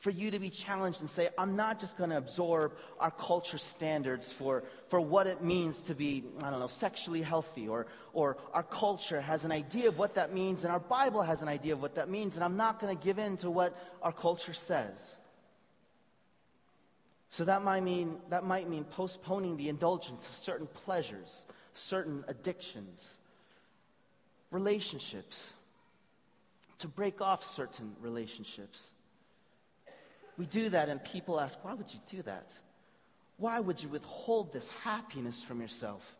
for 0.00 0.10
you 0.10 0.30
to 0.30 0.38
be 0.38 0.48
challenged 0.48 1.00
and 1.00 1.10
say, 1.10 1.28
I'm 1.36 1.56
not 1.56 1.78
just 1.78 1.98
going 1.98 2.08
to 2.08 2.16
absorb 2.16 2.72
our 2.98 3.10
culture 3.10 3.58
standards 3.58 4.32
for, 4.32 4.64
for 4.88 4.98
what 4.98 5.26
it 5.26 5.42
means 5.42 5.82
to 5.82 5.94
be, 5.94 6.24
I 6.42 6.50
don't 6.50 6.58
know, 6.58 6.68
sexually 6.68 7.20
healthy, 7.20 7.68
or, 7.68 7.86
or 8.14 8.38
our 8.54 8.62
culture 8.62 9.20
has 9.20 9.44
an 9.44 9.52
idea 9.52 9.88
of 9.88 9.98
what 9.98 10.14
that 10.14 10.32
means, 10.32 10.64
and 10.64 10.72
our 10.72 10.80
Bible 10.80 11.20
has 11.20 11.42
an 11.42 11.48
idea 11.48 11.74
of 11.74 11.82
what 11.82 11.96
that 11.96 12.08
means, 12.08 12.36
and 12.36 12.42
I'm 12.42 12.56
not 12.56 12.80
going 12.80 12.96
to 12.96 13.04
give 13.04 13.18
in 13.18 13.36
to 13.38 13.50
what 13.50 13.76
our 14.02 14.10
culture 14.10 14.54
says. 14.54 15.18
So 17.28 17.44
that 17.44 17.62
might 17.62 17.82
mean, 17.82 18.16
that 18.30 18.42
might 18.42 18.70
mean 18.70 18.84
postponing 18.84 19.58
the 19.58 19.68
indulgence 19.68 20.26
of 20.26 20.34
certain 20.34 20.66
pleasures, 20.66 21.44
certain 21.74 22.24
addictions, 22.26 23.18
relationships, 24.50 25.52
to 26.78 26.88
break 26.88 27.20
off 27.20 27.44
certain 27.44 27.94
relationships 28.00 28.92
we 30.38 30.46
do 30.46 30.68
that, 30.70 30.88
and 30.88 31.02
people 31.02 31.40
ask, 31.40 31.62
why 31.64 31.74
would 31.74 31.92
you 31.92 32.00
do 32.10 32.22
that? 32.22 32.52
Why 33.36 33.60
would 33.60 33.82
you 33.82 33.88
withhold 33.88 34.52
this 34.52 34.70
happiness 34.84 35.42
from 35.42 35.60
yourself? 35.60 36.16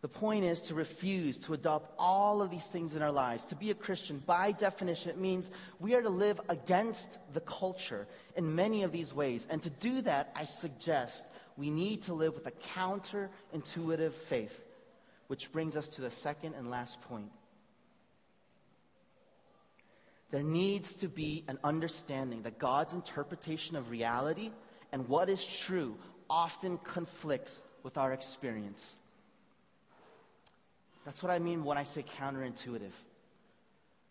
The 0.00 0.08
point 0.08 0.44
is 0.44 0.62
to 0.62 0.74
refuse 0.74 1.38
to 1.38 1.54
adopt 1.54 1.92
all 1.98 2.40
of 2.40 2.50
these 2.50 2.68
things 2.68 2.94
in 2.94 3.02
our 3.02 3.10
lives. 3.10 3.44
To 3.46 3.56
be 3.56 3.72
a 3.72 3.74
Christian, 3.74 4.22
by 4.24 4.52
definition, 4.52 5.10
it 5.10 5.18
means 5.18 5.50
we 5.80 5.96
are 5.96 6.02
to 6.02 6.08
live 6.08 6.40
against 6.48 7.18
the 7.34 7.40
culture 7.40 8.06
in 8.36 8.54
many 8.54 8.84
of 8.84 8.92
these 8.92 9.12
ways. 9.12 9.48
And 9.50 9.60
to 9.62 9.70
do 9.70 10.00
that, 10.02 10.30
I 10.36 10.44
suggest 10.44 11.32
we 11.56 11.70
need 11.70 12.02
to 12.02 12.14
live 12.14 12.34
with 12.34 12.46
a 12.46 12.52
counterintuitive 12.52 14.12
faith, 14.12 14.64
which 15.26 15.50
brings 15.50 15.76
us 15.76 15.88
to 15.88 16.00
the 16.00 16.10
second 16.10 16.54
and 16.54 16.70
last 16.70 17.00
point. 17.02 17.32
There 20.30 20.42
needs 20.42 20.94
to 20.96 21.08
be 21.08 21.44
an 21.48 21.58
understanding 21.64 22.42
that 22.42 22.58
God's 22.58 22.92
interpretation 22.92 23.76
of 23.76 23.90
reality 23.90 24.50
and 24.92 25.08
what 25.08 25.30
is 25.30 25.44
true 25.44 25.96
often 26.28 26.78
conflicts 26.78 27.62
with 27.82 27.96
our 27.96 28.12
experience. 28.12 28.98
That's 31.04 31.22
what 31.22 31.32
I 31.32 31.38
mean 31.38 31.64
when 31.64 31.78
I 31.78 31.84
say 31.84 32.02
counterintuitive. 32.02 32.92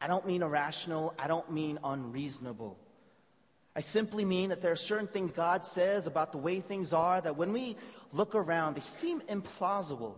I 0.02 0.08
don't 0.08 0.26
mean 0.26 0.42
irrational, 0.42 1.14
I 1.20 1.28
don't 1.28 1.52
mean 1.52 1.78
unreasonable. 1.84 2.78
I 3.76 3.82
simply 3.82 4.26
mean 4.26 4.50
that 4.50 4.62
there 4.62 4.72
are 4.72 4.76
certain 4.76 5.06
things 5.06 5.32
God 5.34 5.64
says 5.64 6.08
about 6.08 6.32
the 6.32 6.40
way 6.40 6.60
things 6.60 6.94
are 6.94 7.22
that 7.22 7.38
when 7.38 7.54
we 7.54 7.76
look 8.12 8.34
around, 8.34 8.76
they 8.76 8.82
seem 8.82 9.22
implausible. 9.22 10.16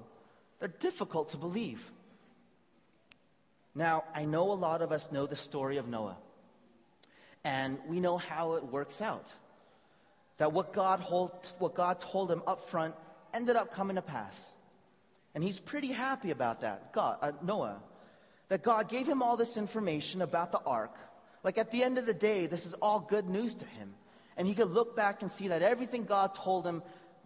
They're 0.60 0.70
difficult 0.70 1.30
to 1.30 1.38
believe. 1.38 1.92
Now, 3.76 4.04
I 4.14 4.26
know 4.26 4.52
a 4.52 4.54
lot 4.54 4.82
of 4.82 4.92
us 4.92 5.12
know 5.12 5.26
the 5.26 5.36
story 5.36 5.78
of 5.78 5.88
Noah, 5.88 6.18
and 7.44 7.78
we 7.88 8.00
know 8.00 8.18
how 8.18 8.54
it 8.54 8.66
works 8.66 9.02
out. 9.02 9.28
That 10.38 10.54
what 10.54 10.74
God, 10.74 11.00
hold, 11.00 11.32
what 11.60 11.76
God 11.76 12.00
told 12.00 12.32
him 12.32 12.42
up 12.48 12.62
front 12.70 12.96
ended 13.34 13.56
up 13.56 13.74
coming 13.74 13.96
to 13.96 14.02
pass. 14.02 14.56
And 15.36 15.44
he's 15.44 15.60
pretty 15.60 15.92
happy 15.92 16.32
about 16.32 16.62
that, 16.62 16.94
God, 16.94 17.18
uh, 17.22 17.32
Noah. 17.44 17.82
That 18.48 18.64
God 18.64 18.90
gave 18.90 19.08
him 19.08 19.22
all 19.22 19.38
this 19.38 19.58
information 19.58 20.22
about 20.22 20.52
the 20.52 20.60
ark. 20.66 20.96
Like 21.44 21.58
at 21.58 21.72
the 21.72 21.84
end 21.84 21.98
of 21.98 22.06
the 22.06 22.14
day, 22.14 22.48
this 22.48 22.66
is 22.66 22.74
all 22.76 23.00
good 23.00 23.30
news 23.30 23.54
to 23.56 23.66
him. 23.66 23.94
And 24.38 24.48
he 24.48 24.56
could 24.56 24.72
look 24.72 24.96
back 24.96 25.22
and 25.22 25.32
see 25.32 25.50
that 25.50 25.62
everything 25.62 26.06
God 26.06 26.34
told 26.34 26.66
him, 26.66 26.82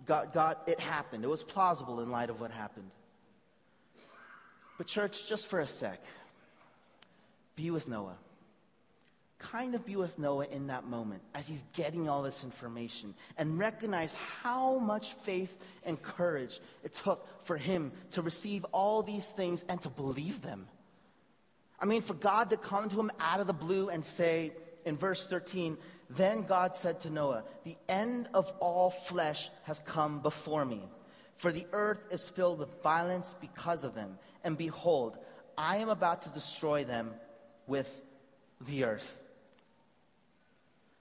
God, 0.05 0.33
God, 0.33 0.57
it 0.67 0.79
happened. 0.79 1.23
It 1.23 1.29
was 1.29 1.43
plausible 1.43 2.01
in 2.01 2.11
light 2.11 2.29
of 2.29 2.41
what 2.41 2.51
happened. 2.51 2.91
But, 4.77 4.87
church, 4.87 5.27
just 5.29 5.47
for 5.47 5.59
a 5.59 5.67
sec, 5.67 6.03
be 7.55 7.71
with 7.71 7.87
Noah. 7.87 8.17
Kind 9.39 9.75
of 9.75 9.85
be 9.85 9.95
with 9.95 10.17
Noah 10.17 10.45
in 10.45 10.67
that 10.67 10.85
moment 10.85 11.21
as 11.35 11.47
he's 11.47 11.65
getting 11.73 12.07
all 12.07 12.21
this 12.21 12.43
information 12.43 13.13
and 13.37 13.59
recognize 13.59 14.13
how 14.13 14.79
much 14.79 15.13
faith 15.15 15.61
and 15.83 16.01
courage 16.01 16.59
it 16.83 16.93
took 16.93 17.27
for 17.45 17.57
him 17.57 17.91
to 18.11 18.21
receive 18.21 18.65
all 18.71 19.03
these 19.03 19.31
things 19.31 19.65
and 19.67 19.81
to 19.81 19.89
believe 19.89 20.41
them. 20.41 20.67
I 21.79 21.85
mean, 21.85 22.01
for 22.01 22.13
God 22.13 22.51
to 22.51 22.57
come 22.57 22.87
to 22.87 22.99
him 22.99 23.11
out 23.19 23.41
of 23.41 23.47
the 23.47 23.53
blue 23.53 23.89
and 23.89 24.03
say 24.03 24.53
in 24.85 24.95
verse 24.95 25.27
13, 25.27 25.77
Then 26.09 26.43
God 26.43 26.77
said 26.77 27.01
to 27.01 27.09
Noah, 27.09 27.43
The 27.65 27.75
end 27.89 28.29
of 28.33 28.49
all 28.61 28.89
flesh 28.89 29.49
has 29.63 29.79
come 29.79 30.21
before 30.21 30.63
me, 30.63 30.81
for 31.35 31.51
the 31.51 31.67
earth 31.73 31.99
is 32.11 32.29
filled 32.29 32.59
with 32.59 32.81
violence 32.81 33.35
because 33.41 33.83
of 33.83 33.95
them. 33.95 34.17
And 34.45 34.57
behold, 34.57 35.17
I 35.57 35.77
am 35.77 35.89
about 35.89 36.21
to 36.21 36.29
destroy 36.29 36.85
them 36.85 37.13
with 37.67 38.01
the 38.61 38.83
earth. 38.83 39.19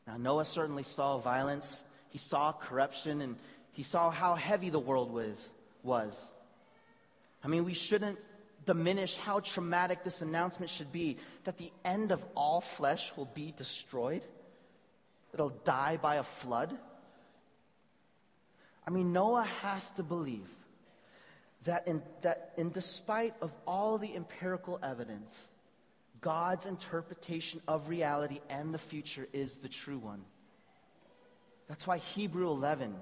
Now, 0.06 0.16
Noah 0.16 0.44
certainly 0.44 0.82
saw 0.82 1.18
violence, 1.18 1.84
he 2.10 2.18
saw 2.18 2.52
corruption, 2.52 3.20
and 3.20 3.36
he 3.72 3.82
saw 3.82 4.10
how 4.10 4.34
heavy 4.34 4.70
the 4.70 4.80
world 4.80 5.12
was. 5.12 5.52
was. 5.82 6.30
I 7.44 7.48
mean, 7.48 7.64
we 7.64 7.74
shouldn't 7.74 8.18
diminish 8.64 9.16
how 9.16 9.40
traumatic 9.40 10.04
this 10.04 10.22
announcement 10.22 10.70
should 10.70 10.92
be 10.92 11.16
that 11.44 11.58
the 11.58 11.70
end 11.84 12.12
of 12.12 12.24
all 12.34 12.60
flesh 12.60 13.12
will 13.16 13.26
be 13.26 13.52
destroyed, 13.56 14.22
it'll 15.34 15.50
die 15.64 15.98
by 16.00 16.16
a 16.16 16.22
flood. 16.22 16.76
I 18.86 18.90
mean, 18.90 19.12
Noah 19.12 19.44
has 19.62 19.90
to 19.92 20.02
believe 20.02 20.48
that 21.64 21.86
in, 21.86 22.02
that 22.22 22.52
in 22.56 22.70
despite 22.70 23.34
of 23.40 23.52
all 23.66 23.98
the 23.98 24.14
empirical 24.14 24.78
evidence, 24.82 25.48
God's 26.22 26.66
interpretation 26.66 27.60
of 27.68 27.88
reality 27.88 28.40
and 28.48 28.72
the 28.72 28.78
future 28.78 29.28
is 29.32 29.58
the 29.58 29.68
true 29.68 29.98
one. 29.98 30.22
That's 31.68 31.86
why 31.86 31.98
Hebrew 31.98 32.48
11, 32.48 32.94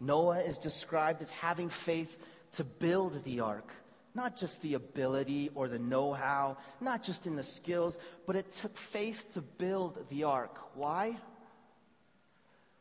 Noah 0.00 0.38
is 0.38 0.58
described 0.58 1.20
as 1.22 1.30
having 1.30 1.68
faith 1.68 2.16
to 2.52 2.64
build 2.64 3.24
the 3.24 3.40
ark. 3.40 3.72
Not 4.14 4.36
just 4.36 4.62
the 4.62 4.74
ability 4.74 5.50
or 5.54 5.68
the 5.68 5.78
know 5.78 6.12
how, 6.12 6.58
not 6.80 7.02
just 7.02 7.26
in 7.26 7.34
the 7.34 7.42
skills, 7.42 7.98
but 8.26 8.36
it 8.36 8.50
took 8.50 8.76
faith 8.76 9.32
to 9.32 9.40
build 9.40 10.08
the 10.08 10.24
ark. 10.24 10.56
Why? 10.74 11.16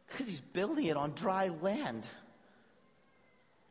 Because 0.08 0.28
he's 0.28 0.42
building 0.42 0.86
it 0.86 0.98
on 0.98 1.14
dry 1.14 1.48
land. 1.62 2.06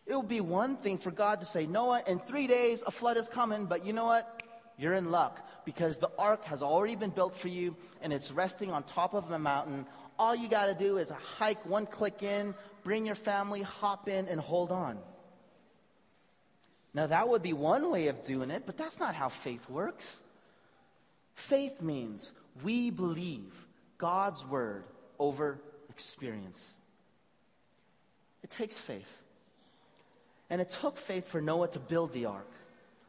It 0.07 0.17
would 0.17 0.29
be 0.29 0.41
one 0.41 0.77
thing 0.77 0.99
for 0.99 1.13
God 1.13 1.41
to 1.41 1.47
say, 1.47 1.67
Noah, 1.67 2.03
in 2.09 2.19
three 2.19 2.49
days 2.49 2.83
a 2.85 2.91
flood 2.91 3.17
is 3.17 3.29
coming, 3.29 3.67
but 3.67 3.85
you 3.85 3.93
know 3.93 4.07
what? 4.07 4.40
You're 4.81 4.95
in 4.95 5.11
luck 5.11 5.47
because 5.67 5.99
the 5.99 6.11
ark 6.19 6.45
has 6.47 6.63
already 6.63 6.97
been 6.97 7.11
built 7.11 7.37
for 7.37 7.49
you 7.49 7.77
and 8.01 8.15
it's 8.15 8.33
resting 8.33 8.73
on 8.73 8.83
top 8.83 9.13
of 9.13 9.31
a 9.31 9.39
mountain. 9.39 9.85
All 10.19 10.35
you 10.35 10.49
got 10.49 10.67
to 10.67 10.75
do 10.75 10.97
is 10.97 11.11
a 11.11 11.15
hike 11.15 11.67
one 11.67 11.85
click 11.85 12.23
in, 12.23 12.55
bring 12.83 13.05
your 13.05 13.15
family, 13.15 13.61
hop 13.61 14.09
in, 14.09 14.27
and 14.27 14.41
hold 14.41 14.73
on. 14.73 14.99
Now, 16.95 17.07
that 17.07 17.29
would 17.29 17.43
be 17.43 17.53
one 17.53 17.91
way 17.91 18.09
of 18.09 18.25
doing 18.25 18.51
it, 18.51 18.63
but 18.65 18.79
that's 18.79 18.99
not 18.99 19.15
how 19.15 19.29
faith 19.29 19.69
works. 19.69 20.23
Faith 21.35 21.83
means 21.83 22.33
we 22.65 22.91
believe 22.91 23.53
God's 23.99 24.47
word 24.47 24.85
over 25.19 25.61
experience. 25.91 26.79
It 28.43 28.49
takes 28.49 28.79
faith. 28.79 29.23
And 30.49 30.59
it 30.59 30.71
took 30.71 30.97
faith 30.97 31.29
for 31.29 31.43
Noah 31.43 31.69
to 31.69 31.79
build 31.79 32.15
the 32.15 32.25
ark. 32.25 32.51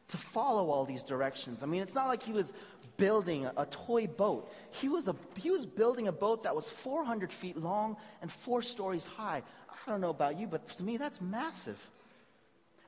To 0.08 0.16
follow 0.16 0.70
all 0.70 0.84
these 0.84 1.02
directions. 1.02 1.62
I 1.62 1.66
mean, 1.66 1.82
it's 1.82 1.94
not 1.94 2.08
like 2.08 2.22
he 2.22 2.32
was 2.32 2.52
building 2.96 3.48
a, 3.56 3.66
toy 3.66 4.06
boat. 4.06 4.52
He 4.70 4.88
was, 4.88 5.08
a, 5.08 5.16
he 5.36 5.50
was 5.50 5.66
building 5.66 6.08
a 6.08 6.12
boat 6.12 6.44
that 6.44 6.54
was 6.54 6.70
400 6.70 7.32
feet 7.32 7.56
long 7.56 7.96
and 8.20 8.30
four 8.30 8.62
stories 8.62 9.06
high. 9.06 9.42
I 9.70 9.90
don't 9.90 10.00
know 10.00 10.10
about 10.10 10.38
you, 10.38 10.46
but 10.46 10.68
to 10.76 10.82
me, 10.82 10.96
that's 10.96 11.20
massive. 11.20 11.84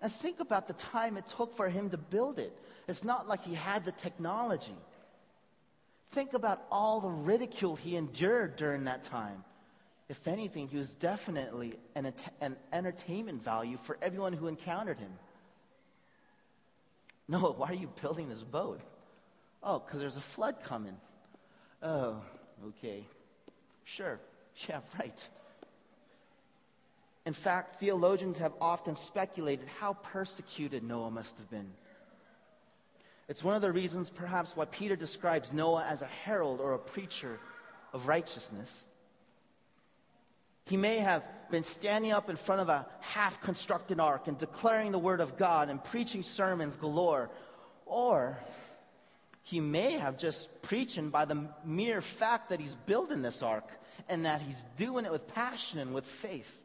And 0.03 0.13
think 0.13 0.41
about 0.41 0.67
the 0.67 0.75
time 0.75 1.17
it 1.17 1.27
took 1.27 1.57
for 1.57 1.69
him 1.69 1.91
to 1.91 1.97
build 1.97 2.39
it. 2.39 2.53
It's 2.87 3.05
not 3.05 3.27
like 3.27 3.43
he 3.43 3.55
had 3.55 3.85
the 3.85 3.93
technology. 3.93 4.77
Think 6.11 6.35
about 6.35 6.63
all 6.71 7.01
the 7.01 7.09
ridicule 7.09 7.75
he 7.75 7.97
endured 7.97 8.57
during 8.57 8.85
that 8.85 9.03
time. 9.03 9.43
If 10.09 10.29
anything, 10.29 10.69
he 10.69 10.77
was 10.77 10.95
definitely 10.95 11.75
an, 11.95 12.13
an 12.41 12.57
entertainment 12.73 13.43
value 13.43 13.79
for 13.79 13.97
everyone 14.03 14.35
who 14.35 14.49
encountered 14.49 15.01
him. 15.01 15.11
Noah, 17.29 17.53
why 17.57 17.69
are 17.69 17.75
you 17.75 17.91
building 18.01 18.29
this 18.29 18.43
boat? 18.43 18.81
Oh, 19.63 19.79
because 19.79 20.01
there's 20.01 20.17
a 20.17 20.23
flood 20.23 20.57
coming. 20.63 20.97
Oh, 21.83 22.23
okay. 22.69 23.05
Sure. 23.85 24.21
Yeah, 24.69 24.83
right. 25.01 25.29
In 27.27 27.33
fact, 27.33 27.81
theologians 27.81 28.39
have 28.39 28.53
often 28.61 28.95
speculated 28.95 29.67
how 29.81 29.95
persecuted 29.95 30.85
Noah 30.85 31.11
must 31.11 31.39
have 31.39 31.51
been. 31.51 31.73
It's 33.29 33.43
one 33.43 33.57
of 33.57 33.63
the 33.63 33.73
reasons, 33.73 34.11
perhaps, 34.11 34.55
why 34.55 34.67
Peter 34.67 34.95
describes 34.95 35.53
Noah 35.53 35.85
as 35.89 36.03
a 36.03 36.07
herald 36.07 36.61
or 36.61 36.75
a 36.75 36.79
preacher 36.79 37.41
of 37.93 38.07
righteousness. 38.07 38.87
He 40.67 40.77
may 40.77 40.99
have 40.99 41.23
been 41.51 41.63
standing 41.63 42.13
up 42.13 42.31
in 42.31 42.37
front 42.37 42.61
of 42.63 42.69
a 42.69 42.87
half 43.01 43.41
constructed 43.41 44.01
ark 44.01 44.27
and 44.29 44.39
declaring 44.39 44.93
the 44.93 44.99
word 44.99 45.21
of 45.21 45.37
God 45.37 45.69
and 45.69 45.83
preaching 45.83 46.23
sermons 46.23 46.77
galore. 46.77 47.31
Or 47.87 48.39
he 49.43 49.61
may 49.61 49.93
have 49.93 50.17
just 50.17 50.63
preaching 50.63 51.11
by 51.11 51.27
the 51.27 51.49
mere 51.65 52.01
fact 52.01 52.49
that 52.49 52.61
he's 52.61 52.75
building 52.75 53.21
this 53.21 53.43
ark 53.43 53.71
and 54.09 54.25
that 54.25 54.41
he's 54.41 54.65
doing 54.77 55.05
it 55.05 55.13
with 55.13 55.29
passion 55.35 55.79
and 55.79 55.95
with 55.95 56.07
faith. 56.07 56.61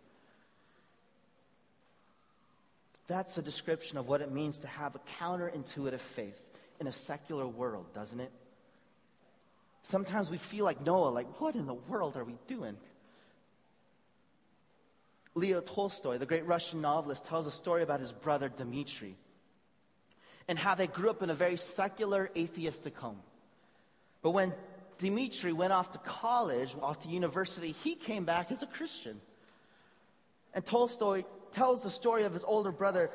That's 3.07 3.37
a 3.37 3.41
description 3.41 3.97
of 3.97 4.07
what 4.07 4.21
it 4.21 4.31
means 4.31 4.59
to 4.59 4.67
have 4.67 4.95
a 4.95 4.99
counterintuitive 5.19 5.99
faith 5.99 6.39
in 6.79 6.87
a 6.87 6.91
secular 6.91 7.47
world, 7.47 7.93
doesn't 7.93 8.19
it? 8.19 8.31
Sometimes 9.81 10.29
we 10.29 10.37
feel 10.37 10.63
like 10.63 10.85
Noah, 10.85 11.09
like, 11.09 11.41
what 11.41 11.55
in 11.55 11.65
the 11.65 11.73
world 11.73 12.15
are 12.15 12.23
we 12.23 12.35
doing? 12.47 12.77
Leo 15.35 15.61
Tolstoy, 15.61 16.17
the 16.17 16.25
great 16.25 16.45
Russian 16.45 16.81
novelist, 16.81 17.25
tells 17.25 17.47
a 17.47 17.51
story 17.51 17.83
about 17.83 17.99
his 17.99 18.11
brother 18.11 18.49
Dmitri 18.49 19.15
and 20.47 20.57
how 20.57 20.73
they 20.75 20.87
grew 20.87 21.09
up 21.09 21.21
in 21.21 21.29
a 21.29 21.35
very 21.35 21.57
secular, 21.57 22.31
atheistic 22.35 22.97
home. 22.97 23.19
But 24.21 24.31
when 24.31 24.53
Dmitri 24.97 25.53
went 25.53 25.73
off 25.73 25.91
to 25.91 25.99
college, 25.99 26.75
off 26.81 27.01
to 27.01 27.07
university, 27.07 27.71
he 27.71 27.95
came 27.95 28.25
back 28.25 28.51
as 28.51 28.63
a 28.63 28.67
Christian. 28.67 29.21
And 30.53 30.65
Tolstoy 30.65 31.23
tells 31.51 31.83
the 31.83 31.89
story 31.89 32.23
of 32.23 32.33
his 32.33 32.43
older 32.43 32.71
brother. 32.71 33.11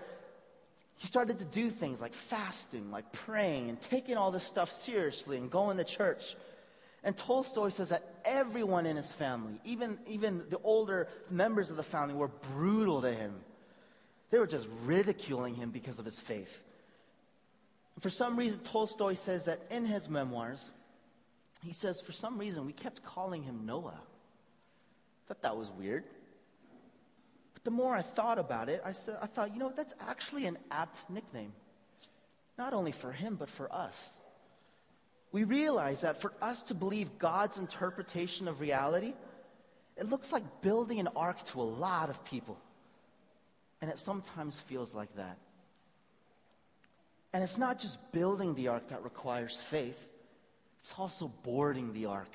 He 0.96 1.06
started 1.06 1.40
to 1.40 1.44
do 1.44 1.70
things 1.70 2.00
like 2.00 2.14
fasting, 2.14 2.90
like 2.92 3.12
praying, 3.12 3.68
and 3.68 3.80
taking 3.80 4.16
all 4.16 4.30
this 4.30 4.44
stuff 4.44 4.70
seriously 4.70 5.36
and 5.36 5.50
going 5.50 5.76
to 5.76 5.84
church. 5.84 6.36
And 7.04 7.14
Tolstoy 7.14 7.68
says 7.68 7.90
that 7.90 8.02
everyone 8.24 8.86
in 8.86 8.96
his 8.96 9.12
family, 9.12 9.60
even, 9.64 9.98
even 10.06 10.42
the 10.48 10.58
older 10.64 11.06
members 11.30 11.68
of 11.68 11.76
the 11.76 11.82
family, 11.82 12.14
were 12.14 12.28
brutal 12.54 13.02
to 13.02 13.12
him. 13.12 13.34
They 14.30 14.38
were 14.38 14.46
just 14.46 14.66
ridiculing 14.86 15.54
him 15.54 15.70
because 15.70 15.98
of 15.98 16.06
his 16.06 16.18
faith. 16.18 16.64
For 18.00 18.08
some 18.08 18.36
reason, 18.36 18.60
Tolstoy 18.60 19.14
says 19.14 19.44
that 19.44 19.60
in 19.70 19.84
his 19.84 20.08
memoirs, 20.08 20.72
he 21.62 21.72
says, 21.72 22.00
for 22.00 22.12
some 22.12 22.38
reason, 22.38 22.64
we 22.64 22.72
kept 22.72 23.04
calling 23.04 23.42
him 23.42 23.66
Noah. 23.66 24.00
I 24.00 25.28
thought 25.28 25.42
that 25.42 25.56
was 25.56 25.70
weird. 25.70 26.04
But 27.52 27.64
the 27.64 27.70
more 27.70 27.94
I 27.94 28.02
thought 28.02 28.38
about 28.38 28.70
it, 28.70 28.80
I, 28.84 28.92
said, 28.92 29.18
I 29.22 29.26
thought, 29.26 29.52
you 29.52 29.60
know, 29.60 29.72
that's 29.76 29.94
actually 30.00 30.46
an 30.46 30.56
apt 30.70 31.08
nickname. 31.10 31.52
Not 32.56 32.72
only 32.72 32.92
for 32.92 33.12
him, 33.12 33.36
but 33.36 33.50
for 33.50 33.72
us 33.72 34.20
we 35.34 35.42
realize 35.42 36.02
that 36.02 36.20
for 36.20 36.32
us 36.40 36.62
to 36.62 36.74
believe 36.74 37.18
God's 37.18 37.58
interpretation 37.58 38.46
of 38.46 38.60
reality, 38.60 39.14
it 39.96 40.08
looks 40.08 40.30
like 40.30 40.44
building 40.62 41.00
an 41.00 41.08
ark 41.16 41.42
to 41.46 41.60
a 41.60 41.62
lot 41.62 42.08
of 42.08 42.24
people. 42.24 42.56
And 43.82 43.90
it 43.90 43.98
sometimes 43.98 44.60
feels 44.60 44.94
like 44.94 45.12
that. 45.16 45.36
And 47.32 47.42
it's 47.42 47.58
not 47.58 47.80
just 47.80 47.98
building 48.12 48.54
the 48.54 48.68
ark 48.68 48.90
that 48.90 49.02
requires 49.02 49.60
faith, 49.60 50.08
it's 50.78 50.94
also 50.96 51.26
boarding 51.42 51.92
the 51.94 52.06
ark. 52.06 52.30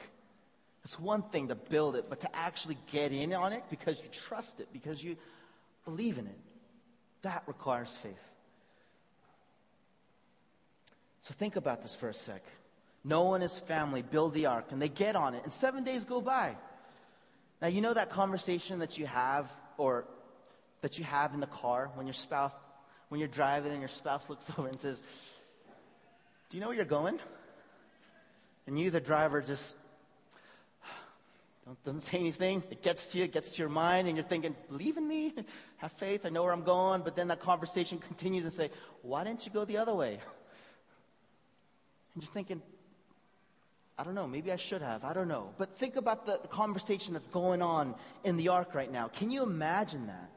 It's 0.83 0.99
one 0.99 1.21
thing 1.21 1.47
to 1.47 1.55
build 1.55 1.95
it, 1.95 2.09
but 2.09 2.19
to 2.19 2.35
actually 2.35 2.77
get 2.91 3.13
in 3.13 3.33
on 3.33 3.53
it 3.53 3.63
because 3.69 3.95
you 4.01 4.09
trust 4.11 4.59
it, 4.59 4.67
because 4.73 5.01
you 5.01 5.15
believe 5.85 6.17
in 6.17 6.27
it, 6.27 6.39
that 7.21 7.43
requires 7.47 7.95
faith. 7.95 8.29
So 11.21 11.33
think 11.33 11.55
about 11.55 11.81
this 11.81 11.95
for 11.95 12.09
a 12.09 12.13
sec. 12.13 12.43
Noah 13.03 13.35
and 13.35 13.43
his 13.43 13.59
family 13.59 14.01
build 14.01 14.33
the 14.33 14.47
ark 14.47 14.71
and 14.71 14.81
they 14.81 14.89
get 14.89 15.15
on 15.15 15.33
it, 15.33 15.43
and 15.43 15.53
seven 15.53 15.83
days 15.83 16.05
go 16.05 16.21
by. 16.21 16.55
Now, 17.61 17.67
you 17.67 17.81
know 17.81 17.93
that 17.93 18.09
conversation 18.09 18.79
that 18.79 18.97
you 18.97 19.05
have, 19.05 19.51
or 19.77 20.05
that 20.81 20.97
you 20.97 21.03
have 21.03 21.33
in 21.33 21.39
the 21.39 21.47
car 21.47 21.91
when 21.95 22.07
your 22.07 22.13
spouse, 22.13 22.53
when 23.09 23.19
you're 23.19 23.27
driving 23.27 23.71
and 23.71 23.81
your 23.81 23.89
spouse 23.89 24.29
looks 24.29 24.49
over 24.57 24.67
and 24.67 24.79
says, 24.79 25.01
Do 26.49 26.57
you 26.57 26.61
know 26.61 26.67
where 26.67 26.75
you're 26.75 26.85
going? 26.85 27.19
And 28.67 28.79
you, 28.79 28.91
the 28.91 29.01
driver, 29.01 29.41
just 29.41 29.75
doesn't 31.83 32.01
say 32.01 32.17
anything. 32.17 32.63
It 32.69 32.81
gets 32.81 33.11
to 33.11 33.17
you, 33.17 33.25
it 33.25 33.33
gets 33.33 33.51
to 33.53 33.59
your 33.59 33.69
mind, 33.69 34.07
and 34.07 34.15
you're 34.15 34.25
thinking, 34.25 34.55
Believe 34.69 34.97
in 34.97 35.07
me, 35.07 35.33
have 35.77 35.91
faith, 35.91 36.25
I 36.25 36.29
know 36.29 36.43
where 36.43 36.53
I'm 36.53 36.63
going. 36.63 37.01
But 37.01 37.15
then 37.15 37.27
that 37.27 37.41
conversation 37.41 37.97
continues 38.09 38.45
and 38.45 38.53
say, 38.53 38.69
Why 39.01 39.25
didn't 39.25 39.45
you 39.45 39.51
go 39.51 39.65
the 39.65 39.77
other 39.77 39.93
way? 39.93 40.19
And 42.13 42.23
you're 42.23 42.31
thinking, 42.31 42.61
I 43.99 44.03
don't 44.03 44.15
know, 44.15 44.27
maybe 44.27 44.49
I 44.49 44.55
should 44.55 44.81
have. 44.81 45.03
I 45.03 45.11
don't 45.11 45.27
know. 45.27 45.49
But 45.57 45.73
think 45.73 45.97
about 45.97 46.25
the, 46.25 46.37
conversation 46.47 47.13
that's 47.13 47.27
going 47.27 47.61
on 47.61 47.95
in 48.23 48.37
the 48.37 48.47
ark 48.47 48.73
right 48.73 48.89
now. 48.89 49.09
Can 49.09 49.29
you 49.29 49.43
imagine 49.43 50.07
that? 50.07 50.29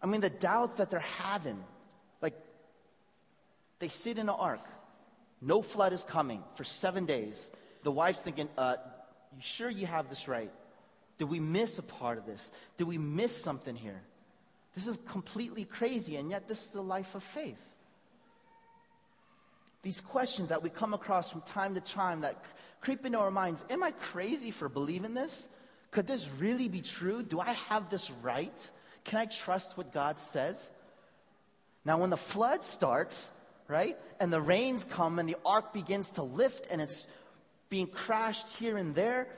I 0.00 0.06
mean, 0.06 0.22
the 0.22 0.30
doubts 0.30 0.78
that 0.78 0.90
they're 0.90 1.00
having. 1.00 1.62
Like, 2.22 2.32
they 3.78 3.88
sit 3.88 4.16
in 4.16 4.30
an 4.30 4.34
ark, 4.34 4.64
no 5.42 5.60
flood 5.60 5.92
is 5.92 6.02
coming 6.04 6.42
for 6.54 6.64
seven 6.64 7.04
days. 7.04 7.50
The 7.82 7.92
wife's 7.92 8.22
thinking, 8.22 8.48
uh, 8.56 8.76
You 9.36 9.42
sure 9.42 9.68
you 9.68 9.84
have 9.84 10.08
this 10.08 10.26
right? 10.26 10.50
Did 11.18 11.28
we 11.28 11.40
miss 11.40 11.78
a 11.78 11.82
part 11.82 12.16
of 12.16 12.24
this? 12.24 12.52
Did 12.78 12.88
we 12.88 12.96
miss 12.96 13.36
something 13.36 13.76
here? 13.76 14.00
This 14.74 14.86
is 14.86 14.98
completely 15.06 15.64
crazy, 15.64 16.16
and 16.16 16.30
yet 16.30 16.48
this 16.48 16.64
is 16.64 16.70
the 16.70 16.82
life 16.82 17.14
of 17.14 17.22
faith. 17.22 17.75
These 19.86 20.00
questions 20.00 20.48
that 20.48 20.64
we 20.64 20.68
come 20.68 20.94
across 20.94 21.30
from 21.30 21.42
time 21.42 21.74
to 21.74 21.80
time 21.80 22.22
that 22.22 22.42
creep 22.80 23.06
into 23.06 23.20
our 23.20 23.30
minds 23.30 23.64
Am 23.70 23.84
I 23.84 23.92
crazy 23.92 24.50
for 24.50 24.68
believing 24.68 25.14
this? 25.14 25.48
Could 25.92 26.08
this 26.08 26.28
really 26.40 26.66
be 26.66 26.80
true? 26.80 27.22
Do 27.22 27.38
I 27.38 27.52
have 27.68 27.88
this 27.88 28.10
right? 28.10 28.70
Can 29.04 29.20
I 29.20 29.26
trust 29.26 29.78
what 29.78 29.92
God 29.92 30.18
says? 30.18 30.70
Now, 31.84 31.98
when 31.98 32.10
the 32.10 32.16
flood 32.16 32.64
starts, 32.64 33.30
right, 33.68 33.96
and 34.18 34.32
the 34.32 34.40
rains 34.40 34.82
come 34.82 35.20
and 35.20 35.28
the 35.28 35.36
ark 35.46 35.72
begins 35.72 36.10
to 36.18 36.24
lift 36.24 36.66
and 36.68 36.82
it's 36.82 37.06
being 37.68 37.86
crashed 37.86 38.56
here 38.56 38.76
and 38.78 38.92
there, 38.92 39.28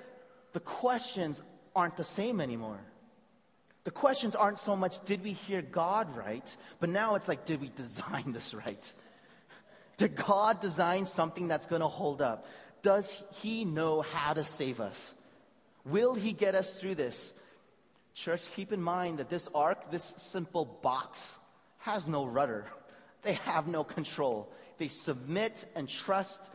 the 0.55 0.61
questions 0.61 1.43
aren't 1.77 1.99
the 1.99 2.05
same 2.05 2.41
anymore. 2.41 2.81
The 3.85 3.91
questions 3.91 4.35
aren't 4.35 4.59
so 4.59 4.77
much, 4.77 5.05
did 5.05 5.23
we 5.23 5.33
hear 5.33 5.61
God 5.61 6.17
right? 6.17 6.57
But 6.81 6.89
now 6.89 7.17
it's 7.17 7.29
like, 7.29 7.45
did 7.45 7.61
we 7.61 7.69
design 7.77 8.33
this 8.33 8.55
right? 8.55 8.95
Did 9.99 10.15
God 10.15 10.61
design 10.61 11.05
something 11.05 11.49
that's 11.49 11.67
going 11.67 11.83
to 11.83 11.89
hold 11.89 12.23
up? 12.23 12.47
Does 12.83 13.23
He 13.35 13.65
know 13.65 14.01
how 14.01 14.33
to 14.33 14.45
save 14.45 14.81
us? 14.81 15.15
Will 15.85 16.15
He 16.15 16.33
get 16.33 16.55
us 16.55 16.81
through 16.81 16.95
this? 16.95 17.35
Church, 18.15 18.51
keep 18.53 18.73
in 18.73 18.81
mind 18.81 19.19
that 19.19 19.29
this 19.29 19.49
ark, 19.55 19.91
this 19.91 20.03
simple 20.03 20.65
box, 20.65 21.37
has 21.79 22.09
no 22.09 22.27
rudder. 22.27 22.65
They 23.23 23.35
have 23.35 23.67
no 23.67 23.85
control. 23.85 24.49
They 24.79 24.89
submit 24.89 25.67
and 25.75 25.89
trust 25.89 26.53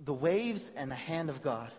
the 0.00 0.14
waves 0.14 0.70
and 0.76 0.90
the 0.90 0.96
hand 0.96 1.28
of 1.30 1.42
God. 1.42 1.70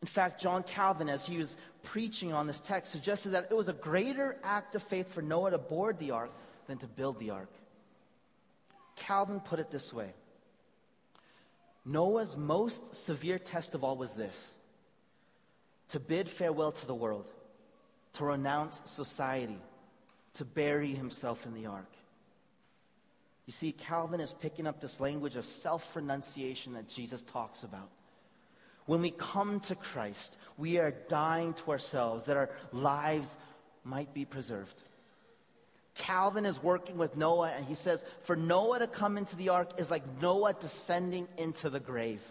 In 0.00 0.06
fact, 0.06 0.40
John 0.40 0.62
Calvin, 0.62 1.08
as 1.08 1.26
he 1.26 1.38
was 1.38 1.56
preaching 1.82 2.32
on 2.32 2.46
this 2.46 2.60
text, 2.60 2.92
suggested 2.92 3.30
that 3.30 3.48
it 3.50 3.56
was 3.56 3.68
a 3.68 3.72
greater 3.72 4.36
act 4.44 4.76
of 4.76 4.82
faith 4.82 5.12
for 5.12 5.22
Noah 5.22 5.50
to 5.50 5.58
board 5.58 5.98
the 5.98 6.12
ark 6.12 6.30
than 6.68 6.78
to 6.78 6.86
build 6.86 7.18
the 7.18 7.30
ark. 7.30 7.50
Calvin 8.98 9.40
put 9.40 9.58
it 9.58 9.70
this 9.70 9.92
way 9.92 10.12
Noah's 11.84 12.36
most 12.36 12.94
severe 12.94 13.38
test 13.38 13.74
of 13.74 13.82
all 13.82 13.96
was 13.96 14.12
this 14.12 14.54
to 15.88 16.00
bid 16.00 16.28
farewell 16.28 16.72
to 16.72 16.86
the 16.86 16.94
world, 16.94 17.30
to 18.14 18.24
renounce 18.24 18.82
society, 18.90 19.58
to 20.34 20.44
bury 20.44 20.92
himself 20.92 21.46
in 21.46 21.54
the 21.54 21.66
ark. 21.66 21.90
You 23.46 23.52
see, 23.52 23.72
Calvin 23.72 24.20
is 24.20 24.34
picking 24.34 24.66
up 24.66 24.82
this 24.82 25.00
language 25.00 25.36
of 25.36 25.46
self 25.46 25.96
renunciation 25.96 26.74
that 26.74 26.88
Jesus 26.88 27.22
talks 27.22 27.62
about. 27.62 27.88
When 28.84 29.00
we 29.00 29.10
come 29.10 29.60
to 29.60 29.74
Christ, 29.74 30.38
we 30.58 30.78
are 30.78 30.90
dying 31.08 31.54
to 31.54 31.70
ourselves 31.70 32.24
that 32.26 32.36
our 32.36 32.50
lives 32.72 33.38
might 33.84 34.12
be 34.12 34.26
preserved. 34.26 34.82
Calvin 35.98 36.46
is 36.46 36.62
working 36.62 36.96
with 36.96 37.16
Noah, 37.16 37.50
and 37.54 37.66
he 37.66 37.74
says, 37.74 38.04
For 38.22 38.36
Noah 38.36 38.78
to 38.78 38.86
come 38.86 39.18
into 39.18 39.36
the 39.36 39.50
ark 39.50 39.78
is 39.78 39.90
like 39.90 40.04
Noah 40.22 40.54
descending 40.54 41.28
into 41.36 41.68
the 41.68 41.80
grave. 41.80 42.22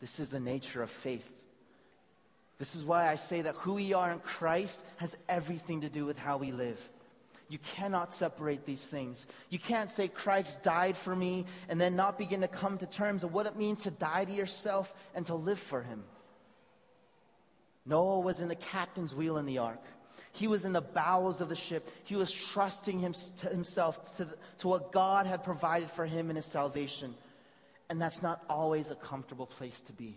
This 0.00 0.18
is 0.18 0.30
the 0.30 0.40
nature 0.40 0.82
of 0.82 0.90
faith. 0.90 1.30
This 2.58 2.74
is 2.74 2.84
why 2.84 3.06
I 3.08 3.16
say 3.16 3.42
that 3.42 3.54
who 3.56 3.74
we 3.74 3.92
are 3.92 4.10
in 4.10 4.20
Christ 4.20 4.84
has 4.96 5.16
everything 5.28 5.82
to 5.82 5.90
do 5.90 6.06
with 6.06 6.18
how 6.18 6.38
we 6.38 6.50
live. 6.50 6.90
You 7.50 7.58
cannot 7.58 8.12
separate 8.12 8.64
these 8.64 8.86
things. 8.86 9.26
You 9.50 9.58
can't 9.58 9.90
say, 9.90 10.08
Christ 10.08 10.62
died 10.62 10.96
for 10.96 11.14
me, 11.14 11.44
and 11.68 11.80
then 11.80 11.94
not 11.94 12.16
begin 12.16 12.40
to 12.40 12.48
come 12.48 12.78
to 12.78 12.86
terms 12.86 13.22
of 13.22 13.34
what 13.34 13.46
it 13.46 13.56
means 13.56 13.82
to 13.82 13.90
die 13.90 14.24
to 14.24 14.32
yourself 14.32 14.94
and 15.14 15.26
to 15.26 15.34
live 15.34 15.58
for 15.58 15.82
him. 15.82 16.04
Noah 17.84 18.20
was 18.20 18.40
in 18.40 18.48
the 18.48 18.54
captain's 18.54 19.14
wheel 19.14 19.36
in 19.36 19.46
the 19.46 19.58
ark. 19.58 19.82
He 20.32 20.46
was 20.46 20.64
in 20.64 20.72
the 20.72 20.80
bowels 20.80 21.40
of 21.40 21.48
the 21.48 21.56
ship. 21.56 21.88
He 22.04 22.16
was 22.16 22.32
trusting 22.32 22.98
him, 23.00 23.14
to 23.40 23.48
himself 23.48 24.16
to, 24.16 24.28
to 24.58 24.68
what 24.68 24.92
God 24.92 25.26
had 25.26 25.42
provided 25.42 25.90
for 25.90 26.06
him 26.06 26.30
in 26.30 26.36
his 26.36 26.46
salvation. 26.46 27.14
And 27.88 28.00
that's 28.00 28.22
not 28.22 28.42
always 28.48 28.90
a 28.90 28.94
comfortable 28.94 29.46
place 29.46 29.80
to 29.82 29.92
be. 29.92 30.16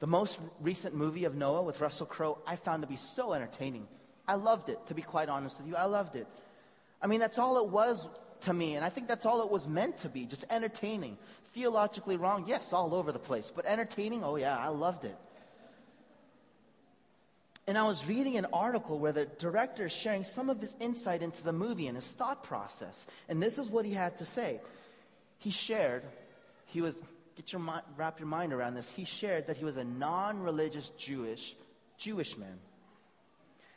The 0.00 0.06
most 0.06 0.38
recent 0.60 0.94
movie 0.94 1.24
of 1.24 1.34
Noah 1.34 1.62
with 1.62 1.80
Russell 1.80 2.06
Crowe, 2.06 2.38
I 2.46 2.54
found 2.54 2.82
to 2.82 2.88
be 2.88 2.96
so 2.96 3.32
entertaining. 3.32 3.88
I 4.28 4.34
loved 4.34 4.68
it, 4.68 4.78
to 4.86 4.94
be 4.94 5.02
quite 5.02 5.28
honest 5.28 5.58
with 5.58 5.66
you. 5.66 5.74
I 5.74 5.86
loved 5.86 6.14
it. 6.14 6.28
I 7.02 7.08
mean, 7.08 7.18
that's 7.18 7.38
all 7.38 7.58
it 7.58 7.68
was 7.68 8.06
to 8.42 8.52
me, 8.52 8.76
and 8.76 8.84
I 8.84 8.88
think 8.88 9.08
that's 9.08 9.26
all 9.26 9.42
it 9.42 9.50
was 9.50 9.66
meant 9.66 9.98
to 9.98 10.08
be 10.08 10.24
just 10.24 10.44
entertaining. 10.50 11.18
Theologically 11.52 12.16
wrong, 12.16 12.44
yes, 12.46 12.72
all 12.72 12.94
over 12.94 13.10
the 13.10 13.18
place, 13.18 13.50
but 13.54 13.66
entertaining, 13.66 14.22
oh 14.22 14.36
yeah, 14.36 14.56
I 14.56 14.68
loved 14.68 15.04
it. 15.04 15.16
And 17.68 17.76
I 17.76 17.82
was 17.82 18.08
reading 18.08 18.38
an 18.38 18.46
article 18.50 18.98
where 18.98 19.12
the 19.12 19.26
director 19.26 19.84
is 19.84 19.92
sharing 19.92 20.24
some 20.24 20.48
of 20.48 20.58
his 20.58 20.74
insight 20.80 21.20
into 21.20 21.44
the 21.44 21.52
movie 21.52 21.86
and 21.86 21.96
his 21.96 22.10
thought 22.10 22.42
process. 22.42 23.06
And 23.28 23.42
this 23.42 23.58
is 23.58 23.68
what 23.68 23.84
he 23.84 23.92
had 23.92 24.16
to 24.16 24.24
say. 24.24 24.62
He 25.36 25.50
shared, 25.50 26.02
he 26.64 26.80
was, 26.80 27.02
get 27.36 27.52
your 27.52 27.60
mind, 27.60 27.82
wrap 27.98 28.20
your 28.20 28.26
mind 28.26 28.54
around 28.54 28.72
this. 28.72 28.88
He 28.88 29.04
shared 29.04 29.48
that 29.48 29.58
he 29.58 29.66
was 29.66 29.76
a 29.76 29.84
non 29.84 30.40
religious 30.40 30.88
Jewish, 30.96 31.56
Jewish 31.98 32.38
man. 32.38 32.58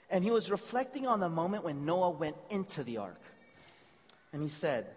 And 0.09 0.23
he 0.23 0.31
was 0.31 0.49
reflecting 0.49 1.05
on 1.05 1.19
the 1.19 1.27
moment 1.27 1.65
when 1.65 1.83
Noah 1.83 2.11
went 2.11 2.37
into 2.49 2.85
the 2.85 2.99
ark. 2.99 3.21
And 4.31 4.41
he 4.41 4.47
said, 4.47 4.87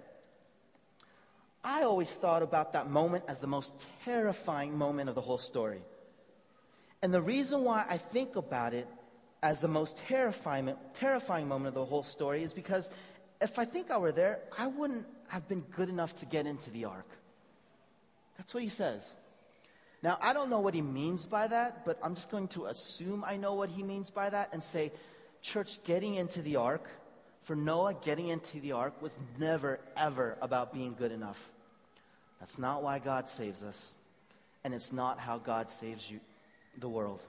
I 1.65 1.83
always 1.83 2.15
thought 2.15 2.45
about 2.45 2.75
that 2.75 2.89
moment 2.89 3.25
as 3.27 3.41
the 3.41 3.49
most 3.49 3.89
terrifying 4.05 4.79
moment 4.79 5.09
of 5.09 5.17
the 5.17 5.21
whole 5.21 5.39
story. 5.39 5.81
And 7.05 7.13
the 7.13 7.21
reason 7.21 7.65
why 7.65 7.85
I 7.87 7.99
think 7.99 8.35
about 8.35 8.73
it 8.73 8.89
as 9.43 9.61
the 9.61 9.69
most 9.69 9.99
terrifying, 9.99 10.75
terrifying 10.95 11.47
moment 11.47 11.69
of 11.69 11.75
the 11.75 11.85
whole 11.85 12.03
story 12.03 12.43
is 12.43 12.55
because 12.55 12.91
if 13.43 13.59
I 13.59 13.67
think 13.67 13.91
I 13.91 13.99
were 13.99 14.11
there, 14.11 14.41
I 14.59 14.69
wouldn't 14.69 15.05
have 15.29 15.47
been 15.47 15.61
good 15.61 15.91
enough 15.91 16.17
to 16.21 16.25
get 16.25 16.47
into 16.47 16.71
the 16.71 16.87
ark. 16.87 17.07
That's 18.39 18.55
what 18.55 18.63
he 18.63 18.71
says. 18.71 19.13
Now, 20.03 20.17
I 20.23 20.33
don't 20.33 20.49
know 20.49 20.61
what 20.61 20.73
he 20.73 20.81
means 20.81 21.27
by 21.27 21.47
that, 21.47 21.85
but 21.85 21.99
I'm 22.03 22.15
just 22.15 22.31
going 22.31 22.49
to 22.49 22.65
assume 22.67 23.23
I 23.27 23.37
know 23.37 23.53
what 23.53 23.69
he 23.69 23.83
means 23.83 24.09
by 24.09 24.31
that 24.31 24.55
and 24.55 24.63
say, 24.63 24.91
church, 25.43 25.85
getting 25.85 26.15
into 26.15 26.41
the 26.41 26.57
ark, 26.57 26.89
for 27.43 27.55
Noah, 27.55 27.93
getting 28.03 28.29
into 28.29 28.61
the 28.61 28.73
ark 28.73 29.03
was 29.03 29.19
never, 29.39 29.79
ever 29.95 30.39
about 30.41 30.73
being 30.73 30.95
good 30.95 31.13
enough. 31.13 31.51
That's 32.41 32.59
not 32.59 32.83
why 32.83 32.99
God 32.99 33.29
saves 33.29 33.63
us, 33.63 33.93
and 34.65 34.73
it's 34.73 34.91
not 34.91 35.19
how 35.19 35.37
God 35.37 35.71
saves 35.71 36.11
you, 36.11 36.21
the 36.79 36.89
world. 36.89 37.21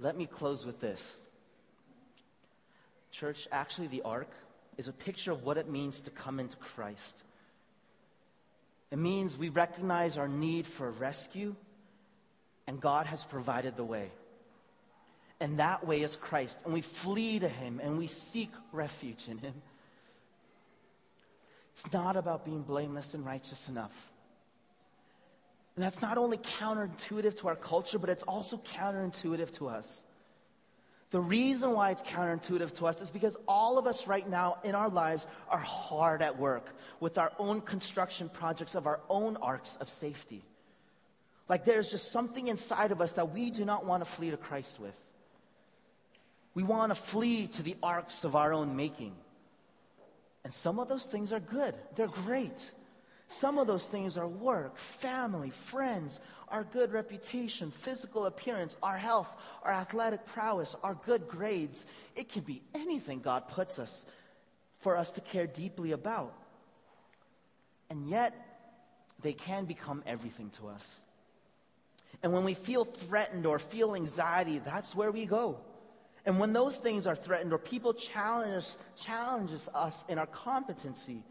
Let 0.00 0.16
me 0.16 0.26
close 0.26 0.64
with 0.64 0.80
this. 0.80 1.22
Church, 3.10 3.48
actually, 3.50 3.88
the 3.88 4.02
ark 4.02 4.30
is 4.76 4.88
a 4.88 4.92
picture 4.92 5.32
of 5.32 5.44
what 5.44 5.56
it 5.56 5.68
means 5.68 6.02
to 6.02 6.10
come 6.10 6.38
into 6.38 6.56
Christ. 6.56 7.24
It 8.90 8.98
means 8.98 9.36
we 9.36 9.48
recognize 9.48 10.16
our 10.16 10.28
need 10.28 10.66
for 10.66 10.90
rescue, 10.90 11.54
and 12.66 12.80
God 12.80 13.06
has 13.06 13.24
provided 13.24 13.76
the 13.76 13.84
way. 13.84 14.10
And 15.40 15.58
that 15.58 15.86
way 15.86 16.00
is 16.00 16.16
Christ. 16.16 16.60
And 16.64 16.74
we 16.74 16.80
flee 16.80 17.38
to 17.38 17.48
Him 17.48 17.80
and 17.82 17.96
we 17.96 18.08
seek 18.08 18.50
refuge 18.72 19.28
in 19.28 19.38
Him. 19.38 19.54
It's 21.72 21.92
not 21.92 22.16
about 22.16 22.44
being 22.44 22.62
blameless 22.62 23.14
and 23.14 23.24
righteous 23.24 23.68
enough. 23.68 24.10
And 25.78 25.84
that's 25.84 26.02
not 26.02 26.18
only 26.18 26.38
counterintuitive 26.38 27.36
to 27.36 27.46
our 27.46 27.54
culture, 27.54 28.00
but 28.00 28.10
it's 28.10 28.24
also 28.24 28.56
counterintuitive 28.56 29.52
to 29.58 29.68
us. 29.68 30.02
The 31.10 31.20
reason 31.20 31.70
why 31.70 31.92
it's 31.92 32.02
counterintuitive 32.02 32.76
to 32.78 32.88
us 32.88 33.00
is 33.00 33.10
because 33.10 33.36
all 33.46 33.78
of 33.78 33.86
us 33.86 34.08
right 34.08 34.28
now 34.28 34.58
in 34.64 34.74
our 34.74 34.88
lives 34.88 35.28
are 35.48 35.60
hard 35.60 36.20
at 36.20 36.36
work 36.36 36.74
with 36.98 37.16
our 37.16 37.30
own 37.38 37.60
construction 37.60 38.28
projects 38.28 38.74
of 38.74 38.88
our 38.88 38.98
own 39.08 39.36
arks 39.36 39.76
of 39.76 39.88
safety. 39.88 40.42
Like 41.48 41.64
there's 41.64 41.92
just 41.92 42.10
something 42.10 42.48
inside 42.48 42.90
of 42.90 43.00
us 43.00 43.12
that 43.12 43.30
we 43.30 43.52
do 43.52 43.64
not 43.64 43.86
want 43.86 44.04
to 44.04 44.10
flee 44.10 44.32
to 44.32 44.36
Christ 44.36 44.80
with. 44.80 45.00
We 46.54 46.64
want 46.64 46.90
to 46.90 46.96
flee 46.96 47.46
to 47.46 47.62
the 47.62 47.76
arks 47.84 48.24
of 48.24 48.34
our 48.34 48.52
own 48.52 48.74
making. 48.74 49.14
And 50.42 50.52
some 50.52 50.80
of 50.80 50.88
those 50.88 51.06
things 51.06 51.32
are 51.32 51.38
good, 51.38 51.76
they're 51.94 52.08
great. 52.08 52.72
Some 53.28 53.58
of 53.58 53.66
those 53.66 53.84
things 53.84 54.16
are 54.16 54.26
work, 54.26 54.76
family, 54.76 55.50
friends, 55.50 56.18
our 56.48 56.64
good 56.64 56.92
reputation, 56.92 57.70
physical 57.70 58.24
appearance, 58.24 58.76
our 58.82 58.96
health, 58.96 59.36
our 59.62 59.70
athletic 59.70 60.24
prowess, 60.24 60.74
our 60.82 60.94
good 60.94 61.28
grades. 61.28 61.86
It 62.16 62.30
can 62.30 62.42
be 62.42 62.62
anything 62.74 63.20
God 63.20 63.48
puts 63.48 63.78
us 63.78 64.06
for 64.78 64.96
us 64.96 65.12
to 65.12 65.20
care 65.20 65.46
deeply 65.46 65.92
about. 65.92 66.34
And 67.90 68.06
yet, 68.06 68.34
they 69.20 69.34
can 69.34 69.66
become 69.66 70.02
everything 70.06 70.48
to 70.50 70.68
us. 70.68 71.02
And 72.22 72.32
when 72.32 72.44
we 72.44 72.54
feel 72.54 72.84
threatened 72.84 73.44
or 73.46 73.58
feel 73.58 73.94
anxiety, 73.94 74.58
that's 74.58 74.94
where 74.94 75.10
we 75.10 75.26
go. 75.26 75.58
And 76.24 76.38
when 76.38 76.52
those 76.52 76.78
things 76.78 77.06
are 77.06 77.16
threatened 77.16 77.52
or 77.52 77.58
people 77.58 77.92
challenge, 77.94 78.66
challenges 78.96 79.68
us 79.74 80.04
in 80.08 80.18
our 80.18 80.26
competency, 80.26 81.22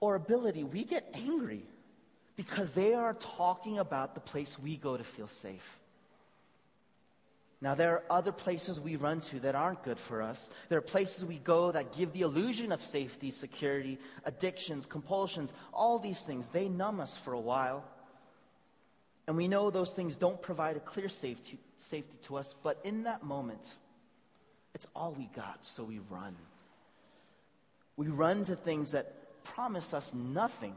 or 0.00 0.14
ability, 0.14 0.64
we 0.64 0.84
get 0.84 1.08
angry 1.14 1.64
because 2.36 2.72
they 2.74 2.94
are 2.94 3.14
talking 3.14 3.78
about 3.78 4.14
the 4.14 4.20
place 4.20 4.58
we 4.58 4.76
go 4.76 4.96
to 4.96 5.04
feel 5.04 5.28
safe. 5.28 5.80
Now, 7.62 7.74
there 7.74 7.92
are 7.92 8.04
other 8.10 8.32
places 8.32 8.78
we 8.78 8.96
run 8.96 9.20
to 9.22 9.40
that 9.40 9.54
aren't 9.54 9.82
good 9.82 9.98
for 9.98 10.20
us. 10.20 10.50
There 10.68 10.78
are 10.78 10.82
places 10.82 11.24
we 11.24 11.38
go 11.38 11.72
that 11.72 11.96
give 11.96 12.12
the 12.12 12.20
illusion 12.20 12.70
of 12.70 12.82
safety, 12.82 13.30
security, 13.30 13.98
addictions, 14.26 14.84
compulsions, 14.84 15.54
all 15.72 15.98
these 15.98 16.26
things. 16.26 16.50
They 16.50 16.68
numb 16.68 17.00
us 17.00 17.16
for 17.16 17.32
a 17.32 17.40
while. 17.40 17.82
And 19.26 19.36
we 19.36 19.48
know 19.48 19.70
those 19.70 19.92
things 19.92 20.16
don't 20.16 20.40
provide 20.40 20.76
a 20.76 20.80
clear 20.80 21.08
safety, 21.08 21.58
safety 21.78 22.18
to 22.22 22.36
us, 22.36 22.54
but 22.62 22.78
in 22.84 23.04
that 23.04 23.24
moment, 23.24 23.78
it's 24.74 24.86
all 24.94 25.14
we 25.18 25.30
got, 25.34 25.64
so 25.64 25.82
we 25.82 25.98
run. 26.10 26.36
We 27.96 28.08
run 28.08 28.44
to 28.44 28.54
things 28.54 28.92
that 28.92 29.14
promise 29.54 29.94
us 29.94 30.14
nothing. 30.14 30.76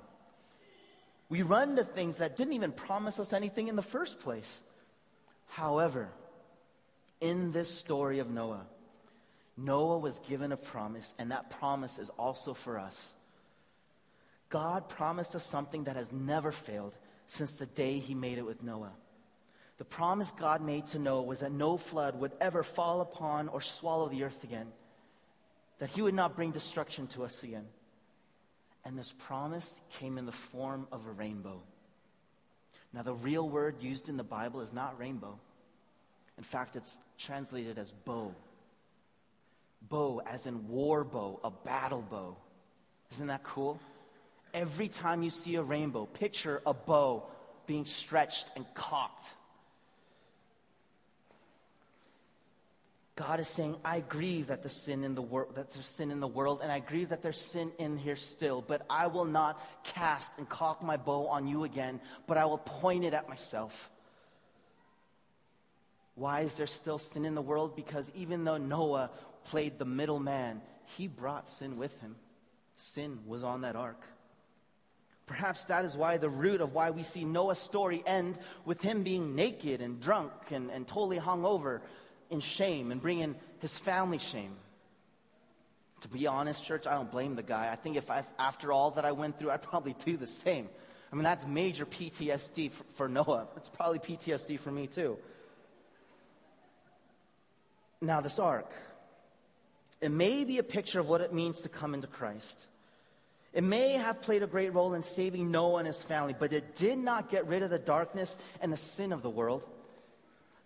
We 1.29 1.41
run 1.43 1.75
to 1.75 1.83
things 1.83 2.17
that 2.17 2.35
didn't 2.35 2.53
even 2.53 2.71
promise 2.71 3.19
us 3.19 3.33
anything 3.33 3.67
in 3.67 3.75
the 3.75 3.81
first 3.81 4.19
place. 4.19 4.63
However, 5.47 6.09
in 7.21 7.51
this 7.51 7.69
story 7.69 8.19
of 8.19 8.29
Noah, 8.29 8.65
Noah 9.57 9.99
was 9.99 10.19
given 10.19 10.51
a 10.51 10.57
promise, 10.57 11.13
and 11.19 11.31
that 11.31 11.49
promise 11.49 11.99
is 11.99 12.09
also 12.11 12.53
for 12.53 12.79
us. 12.79 13.13
God 14.49 14.89
promised 14.89 15.35
us 15.35 15.45
something 15.45 15.83
that 15.83 15.95
has 15.95 16.11
never 16.11 16.51
failed 16.51 16.95
since 17.27 17.53
the 17.53 17.65
day 17.65 17.99
he 17.99 18.15
made 18.15 18.37
it 18.37 18.45
with 18.45 18.63
Noah. 18.63 18.93
The 19.77 19.85
promise 19.85 20.31
God 20.31 20.61
made 20.61 20.87
to 20.87 20.99
Noah 20.99 21.21
was 21.23 21.41
that 21.41 21.51
no 21.51 21.77
flood 21.77 22.19
would 22.19 22.31
ever 22.41 22.63
fall 22.63 23.01
upon 23.01 23.47
or 23.49 23.61
swallow 23.61 24.09
the 24.09 24.23
earth 24.23 24.43
again, 24.43 24.67
that 25.77 25.91
he 25.91 26.01
would 26.01 26.15
not 26.15 26.35
bring 26.35 26.51
destruction 26.51 27.07
to 27.07 27.23
us 27.23 27.43
again. 27.43 27.65
And 28.89 28.97
this 28.97 29.13
promise 29.19 29.75
came 29.99 30.17
in 30.17 30.25
the 30.25 30.31
form 30.31 30.87
of 30.91 31.05
a 31.05 31.11
rainbow. 31.11 31.61
Now, 32.91 33.03
the 33.03 33.13
real 33.13 33.47
word 33.47 33.75
used 33.83 34.09
in 34.09 34.17
the 34.17 34.23
Bible 34.23 34.61
is 34.61 34.73
not 34.73 34.99
rainbow. 34.99 35.37
In 36.39 36.43
fact, 36.43 36.75
it's 36.75 36.97
translated 37.15 37.77
as 37.77 37.91
bow. 37.91 38.33
Bow, 39.87 40.23
as 40.25 40.47
in 40.47 40.67
war 40.67 41.03
bow, 41.03 41.39
a 41.43 41.51
battle 41.51 42.01
bow. 42.01 42.35
Isn't 43.11 43.27
that 43.27 43.43
cool? 43.43 43.79
Every 44.55 44.87
time 44.87 45.21
you 45.21 45.29
see 45.29 45.53
a 45.57 45.61
rainbow, 45.61 46.07
picture 46.07 46.59
a 46.65 46.73
bow 46.73 47.27
being 47.67 47.85
stretched 47.85 48.47
and 48.55 48.65
cocked. 48.73 49.35
God 53.19 53.41
is 53.41 53.49
saying, 53.49 53.75
I 53.83 53.99
grieve 53.99 54.47
that 54.47 54.63
the 54.63 54.69
sin 54.69 55.03
in 55.03 55.13
the 55.13 55.21
world 55.21 55.55
that 55.55 55.71
there's 55.71 55.85
sin 55.85 56.09
in 56.09 56.21
the 56.21 56.27
world, 56.27 56.61
and 56.63 56.71
I 56.71 56.79
grieve 56.79 57.09
that 57.09 57.21
there's 57.21 57.37
sin 57.37 57.69
in 57.77 57.97
here 57.97 58.15
still, 58.15 58.63
but 58.65 58.85
I 58.89 59.07
will 59.07 59.25
not 59.25 59.61
cast 59.83 60.37
and 60.37 60.47
cock 60.47 60.81
my 60.81 60.95
bow 60.95 61.27
on 61.27 61.45
you 61.45 61.65
again, 61.65 61.99
but 62.27 62.37
I 62.37 62.45
will 62.45 62.59
point 62.59 63.03
it 63.03 63.13
at 63.13 63.27
myself. 63.27 63.91
Why 66.15 66.41
is 66.41 66.55
there 66.55 66.65
still 66.65 66.97
sin 66.97 67.25
in 67.25 67.35
the 67.35 67.41
world? 67.41 67.75
Because 67.75 68.09
even 68.15 68.45
though 68.45 68.55
Noah 68.55 69.11
played 69.43 69.79
the 69.79 69.85
middleman, 69.85 70.61
he 70.97 71.07
brought 71.07 71.49
sin 71.49 71.77
with 71.77 71.99
him. 71.99 72.15
Sin 72.77 73.19
was 73.27 73.43
on 73.43 73.61
that 73.61 73.75
ark. 73.75 74.01
Perhaps 75.25 75.65
that 75.65 75.83
is 75.83 75.97
why 75.97 76.15
the 76.15 76.29
root 76.29 76.61
of 76.61 76.73
why 76.73 76.91
we 76.91 77.03
see 77.03 77.25
Noah's 77.25 77.59
story 77.59 78.01
end 78.05 78.39
with 78.63 78.81
him 78.81 79.03
being 79.03 79.35
naked 79.35 79.81
and 79.81 79.99
drunk 79.99 80.31
and, 80.51 80.71
and 80.71 80.87
totally 80.87 81.17
hungover 81.17 81.81
in 82.29 82.39
shame 82.39 82.91
and 82.91 83.01
bringing 83.01 83.35
his 83.59 83.77
family 83.77 84.19
shame. 84.19 84.55
To 86.01 86.07
be 86.07 86.27
honest, 86.27 86.63
church, 86.63 86.87
I 86.87 86.93
don't 86.93 87.11
blame 87.11 87.35
the 87.35 87.43
guy. 87.43 87.69
I 87.71 87.75
think 87.75 87.97
if 87.97 88.09
I, 88.09 88.23
after 88.37 88.71
all 88.71 88.91
that 88.91 89.05
I 89.05 89.11
went 89.11 89.37
through, 89.37 89.51
I'd 89.51 89.61
probably 89.61 89.95
do 90.05 90.15
the 90.15 90.27
same. 90.27 90.69
I 91.11 91.15
mean, 91.15 91.23
that's 91.23 91.45
major 91.45 91.85
PTSD 91.85 92.71
for, 92.71 92.83
for 92.93 93.09
Noah. 93.09 93.47
It's 93.57 93.69
probably 93.69 93.99
PTSD 93.99 94.59
for 94.59 94.71
me 94.71 94.87
too. 94.87 95.17
Now, 98.01 98.21
this 98.21 98.39
ark, 98.39 98.71
it 99.99 100.11
may 100.11 100.45
be 100.45 100.57
a 100.57 100.63
picture 100.63 100.99
of 100.99 101.09
what 101.09 101.19
it 101.19 101.33
means 101.33 101.63
to 101.63 101.69
come 101.69 101.93
into 101.93 102.07
Christ. 102.07 102.67
It 103.51 103.63
may 103.63 103.93
have 103.93 104.21
played 104.21 104.43
a 104.43 104.47
great 104.47 104.73
role 104.73 104.93
in 104.93 105.01
saving 105.01 105.51
Noah 105.51 105.79
and 105.79 105.87
his 105.87 106.03
family, 106.03 106.35
but 106.37 106.53
it 106.53 106.75
did 106.75 106.99
not 106.99 107.29
get 107.29 107.47
rid 107.47 107.63
of 107.63 107.71
the 107.71 107.79
darkness 107.79 108.37
and 108.61 108.71
the 108.71 108.77
sin 108.77 109.11
of 109.11 109.21
the 109.21 109.29
world. 109.29 109.65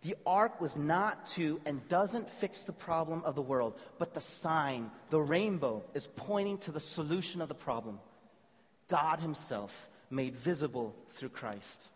The 0.04 0.16
ark 0.26 0.60
was 0.60 0.76
not 0.76 1.26
to 1.28 1.62
and 1.66 1.88
doesn't 1.88 2.30
fix 2.30 2.64
the 2.64 2.74
problem 2.74 3.24
of 3.24 3.36
the 3.36 3.41
world, 3.41 3.80
but 3.97 4.14
the 4.14 4.20
sign, 4.22 4.91
the 5.10 5.22
rainbow, 5.22 5.84
is 5.93 6.08
pointing 6.08 6.58
to 6.60 6.72
the 6.72 6.80
solution 6.80 7.41
of 7.41 7.47
the 7.47 7.56
problem 7.56 7.99
God 8.89 9.22
Himself 9.22 9.89
made 10.10 10.36
visible 10.36 10.93
through 11.10 11.30
Christ. 11.30 11.89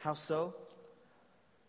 How 0.00 0.14
so? 0.14 0.54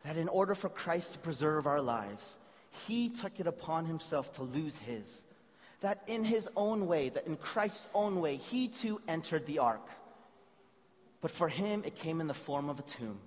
That 0.04 0.18
in 0.18 0.30
order 0.30 0.56
for 0.56 0.70
Christ 0.70 1.14
to 1.14 1.20
preserve 1.20 1.68
our 1.68 1.82
lives, 1.82 2.40
he 2.88 3.10
took 3.10 3.40
it 3.40 3.46
upon 3.46 3.86
himself 3.86 4.34
to 4.34 4.44
lose 4.44 4.78
his. 4.78 5.24
That 5.82 6.02
in 6.08 6.24
his 6.24 6.50
own 6.56 6.88
way, 6.88 7.10
that 7.10 7.28
in 7.28 7.36
Christ's 7.36 7.88
own 7.94 8.22
way, 8.22 8.38
he 8.38 8.68
too 8.68 9.02
entered 9.08 9.46
the 9.46 9.60
ark. 9.60 9.88
But 11.20 11.32
for 11.32 11.50
him, 11.50 11.84
it 11.86 11.96
came 11.96 12.22
in 12.22 12.28
the 12.28 12.34
form 12.34 12.70
of 12.70 12.80
a 12.80 12.84
tomb. 12.84 13.20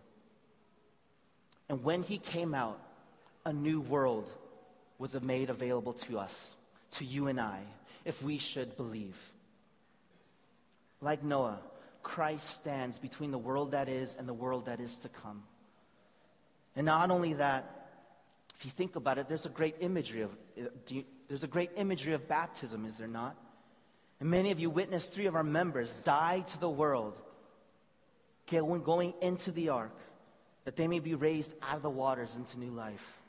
And 1.68 1.82
when 1.82 2.02
he 2.02 2.18
came 2.18 2.54
out, 2.54 2.78
a 3.44 3.52
new 3.52 3.80
world 3.80 4.28
was 4.98 5.20
made 5.20 5.50
available 5.50 5.92
to 5.92 6.18
us, 6.18 6.54
to 6.92 7.04
you 7.04 7.28
and 7.28 7.40
I, 7.40 7.60
if 8.04 8.22
we 8.22 8.38
should 8.38 8.76
believe. 8.76 9.16
Like 11.00 11.22
Noah, 11.22 11.58
Christ 12.02 12.60
stands 12.60 12.98
between 12.98 13.30
the 13.30 13.38
world 13.38 13.72
that 13.72 13.88
is 13.88 14.16
and 14.16 14.28
the 14.28 14.34
world 14.34 14.66
that 14.66 14.80
is 14.80 14.98
to 14.98 15.08
come. 15.08 15.42
And 16.76 16.86
not 16.86 17.10
only 17.10 17.34
that, 17.34 17.88
if 18.56 18.64
you 18.64 18.70
think 18.70 18.96
about 18.96 19.18
it, 19.18 19.28
there's 19.28 19.46
a 19.46 19.50
great 19.50 19.76
imagery 19.80 20.22
of, 20.22 20.30
you, 20.88 21.04
there's 21.28 21.44
a 21.44 21.48
great 21.48 21.70
imagery 21.76 22.12
of 22.12 22.28
baptism, 22.28 22.84
is 22.84 22.98
there 22.98 23.08
not? 23.08 23.36
And 24.20 24.30
many 24.30 24.50
of 24.50 24.60
you 24.60 24.70
witnessed 24.70 25.12
three 25.12 25.26
of 25.26 25.34
our 25.34 25.42
members 25.42 25.94
die 26.04 26.40
to 26.40 26.60
the 26.60 26.70
world, 26.70 27.14
going 28.46 29.14
into 29.20 29.50
the 29.50 29.70
ark, 29.70 29.96
that 30.64 30.76
they 30.76 30.88
may 30.88 30.98
be 30.98 31.14
raised 31.14 31.54
out 31.62 31.76
of 31.76 31.82
the 31.82 31.90
waters 31.90 32.36
into 32.36 32.58
new 32.58 32.70
life. 32.70 33.20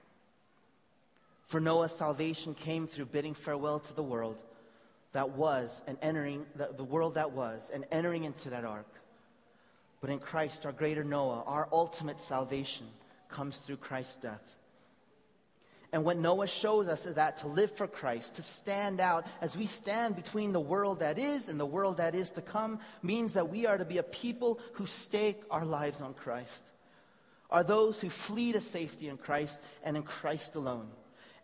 For 1.48 1.60
Noah, 1.60 1.90
salvation 1.90 2.54
came 2.54 2.88
through 2.88 3.06
bidding 3.06 3.34
farewell 3.34 3.80
to 3.80 3.94
the 3.94 4.04
world 4.04 4.38
that 5.12 5.32
was 5.32 5.84
and 5.88 5.98
entering 6.02 6.46
the, 6.56 6.70
the 6.76 6.84
world 6.84 7.16
that 7.16 7.32
was 7.32 7.72
and 7.74 7.86
entering 7.92 8.24
into 8.24 8.50
that 8.50 8.66
ark. 8.66 8.88
But 10.02 10.10
in 10.10 10.20
Christ, 10.20 10.66
our 10.66 10.72
greater 10.72 11.04
Noah, 11.04 11.44
our 11.46 11.68
ultimate 11.72 12.20
salvation 12.20 12.88
comes 13.30 13.60
through 13.60 13.78
Christ's 13.78 14.18
death. 14.18 14.56
And 15.92 16.04
what 16.04 16.18
Noah 16.18 16.48
shows 16.48 16.90
us 16.90 17.06
is 17.06 17.16
that 17.16 17.38
to 17.38 17.48
live 17.48 17.72
for 17.72 17.88
Christ, 17.88 18.36
to 18.36 18.42
stand 18.42 19.00
out 19.00 19.26
as 19.40 19.58
we 19.58 19.66
stand 19.66 20.18
between 20.18 20.52
the 20.52 20.60
world 20.60 21.00
that 21.00 21.18
is 21.18 21.48
and 21.48 21.58
the 21.58 21.66
world 21.66 21.98
that 21.98 22.16
is 22.16 22.32
to 22.32 22.42
come, 22.42 22.80
means 23.02 23.34
that 23.36 23.50
we 23.50 23.66
are 23.66 23.78
to 23.78 23.86
be 23.86 24.00
a 24.00 24.04
people 24.04 24.60
who 24.74 24.86
stake 24.86 25.42
our 25.50 25.64
lives 25.64 26.02
on 26.02 26.14
Christ, 26.14 26.70
are 27.56 27.64
those 27.64 28.02
who 28.02 28.10
flee 28.10 28.52
to 28.52 28.60
safety 28.60 29.08
in 29.08 29.16
Christ 29.16 29.64
and 29.82 29.96
in 29.96 30.04
Christ 30.04 30.56
alone. 30.56 30.90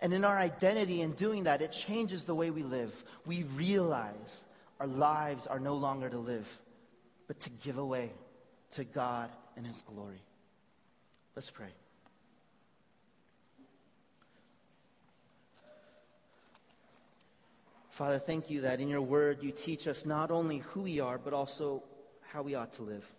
And 0.02 0.12
in 0.12 0.26
our 0.26 0.38
identity 0.38 1.00
in 1.00 1.14
doing 1.14 1.46
that, 1.46 1.62
it 1.62 1.72
changes 1.72 2.26
the 2.26 2.36
way 2.36 2.50
we 2.50 2.64
live. 2.64 3.06
We 3.26 3.44
realize 3.56 4.44
our 4.82 4.88
lives 4.88 5.48
are 5.48 5.58
no 5.58 5.76
longer 5.76 6.10
to 6.10 6.18
live, 6.18 6.60
but 7.28 7.40
to 7.40 7.50
give 7.64 7.78
away 7.78 8.12
to 8.72 8.84
God 8.84 9.30
and 9.56 9.66
His 9.66 9.84
glory. 9.84 10.22
Let's 11.34 11.50
pray. 11.50 11.72
Father, 17.90 18.20
thank 18.20 18.50
you 18.50 18.60
that 18.62 18.82
in 18.82 18.90
your 18.90 19.02
word 19.02 19.42
you 19.42 19.54
teach 19.54 19.88
us 19.88 20.06
not 20.06 20.30
only 20.30 20.58
who 20.58 20.82
we 20.82 21.00
are, 21.00 21.18
but 21.18 21.32
also 21.32 21.84
how 22.34 22.42
we 22.42 22.54
ought 22.54 22.74
to 22.74 22.82
live. 22.82 23.10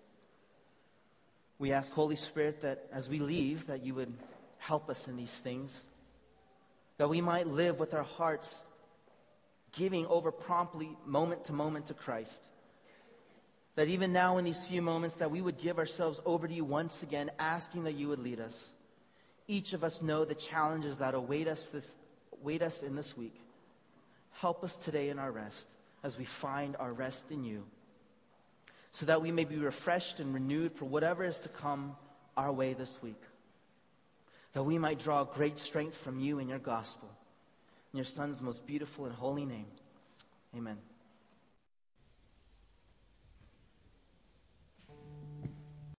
We 1.62 1.70
ask, 1.70 1.92
Holy 1.92 2.16
Spirit, 2.16 2.62
that 2.62 2.88
as 2.92 3.08
we 3.08 3.20
leave, 3.20 3.68
that 3.68 3.84
you 3.84 3.94
would 3.94 4.12
help 4.58 4.90
us 4.90 5.06
in 5.06 5.16
these 5.16 5.38
things, 5.38 5.84
that 6.98 7.08
we 7.08 7.20
might 7.20 7.46
live 7.46 7.78
with 7.78 7.94
our 7.94 8.02
hearts 8.02 8.66
giving 9.70 10.04
over 10.06 10.32
promptly, 10.32 10.90
moment 11.06 11.44
to 11.44 11.52
moment, 11.52 11.86
to 11.86 11.94
Christ. 11.94 12.46
That 13.76 13.86
even 13.86 14.12
now, 14.12 14.38
in 14.38 14.44
these 14.44 14.66
few 14.66 14.82
moments, 14.82 15.14
that 15.18 15.30
we 15.30 15.40
would 15.40 15.56
give 15.56 15.78
ourselves 15.78 16.20
over 16.26 16.48
to 16.48 16.52
you 16.52 16.64
once 16.64 17.04
again, 17.04 17.30
asking 17.38 17.84
that 17.84 17.92
you 17.92 18.08
would 18.08 18.18
lead 18.18 18.40
us. 18.40 18.74
Each 19.46 19.72
of 19.72 19.84
us 19.84 20.02
know 20.02 20.24
the 20.24 20.34
challenges 20.34 20.98
that 20.98 21.14
await 21.14 21.46
us, 21.46 21.68
this, 21.68 21.94
await 22.40 22.62
us 22.62 22.82
in 22.82 22.96
this 22.96 23.16
week. 23.16 23.40
Help 24.32 24.64
us 24.64 24.76
today 24.76 25.10
in 25.10 25.20
our 25.20 25.30
rest 25.30 25.70
as 26.02 26.18
we 26.18 26.24
find 26.24 26.74
our 26.80 26.92
rest 26.92 27.30
in 27.30 27.44
you, 27.44 27.62
so 28.92 29.06
that 29.06 29.22
we 29.22 29.32
may 29.32 29.44
be 29.44 29.56
refreshed 29.56 30.20
and 30.20 30.32
renewed 30.32 30.72
for 30.72 30.84
whatever 30.84 31.24
is 31.24 31.40
to 31.40 31.48
come 31.48 31.96
our 32.36 32.52
way 32.52 32.74
this 32.74 33.02
week. 33.02 33.20
That 34.52 34.62
we 34.62 34.78
might 34.78 34.98
draw 34.98 35.24
great 35.24 35.58
strength 35.58 35.96
from 35.96 36.20
you 36.20 36.38
in 36.38 36.48
your 36.48 36.58
gospel. 36.58 37.10
In 37.92 37.96
your 37.98 38.04
Son's 38.04 38.42
most 38.42 38.66
beautiful 38.66 39.06
and 39.06 39.14
holy 39.14 39.46
name. 39.46 39.66
Amen. 40.56 40.78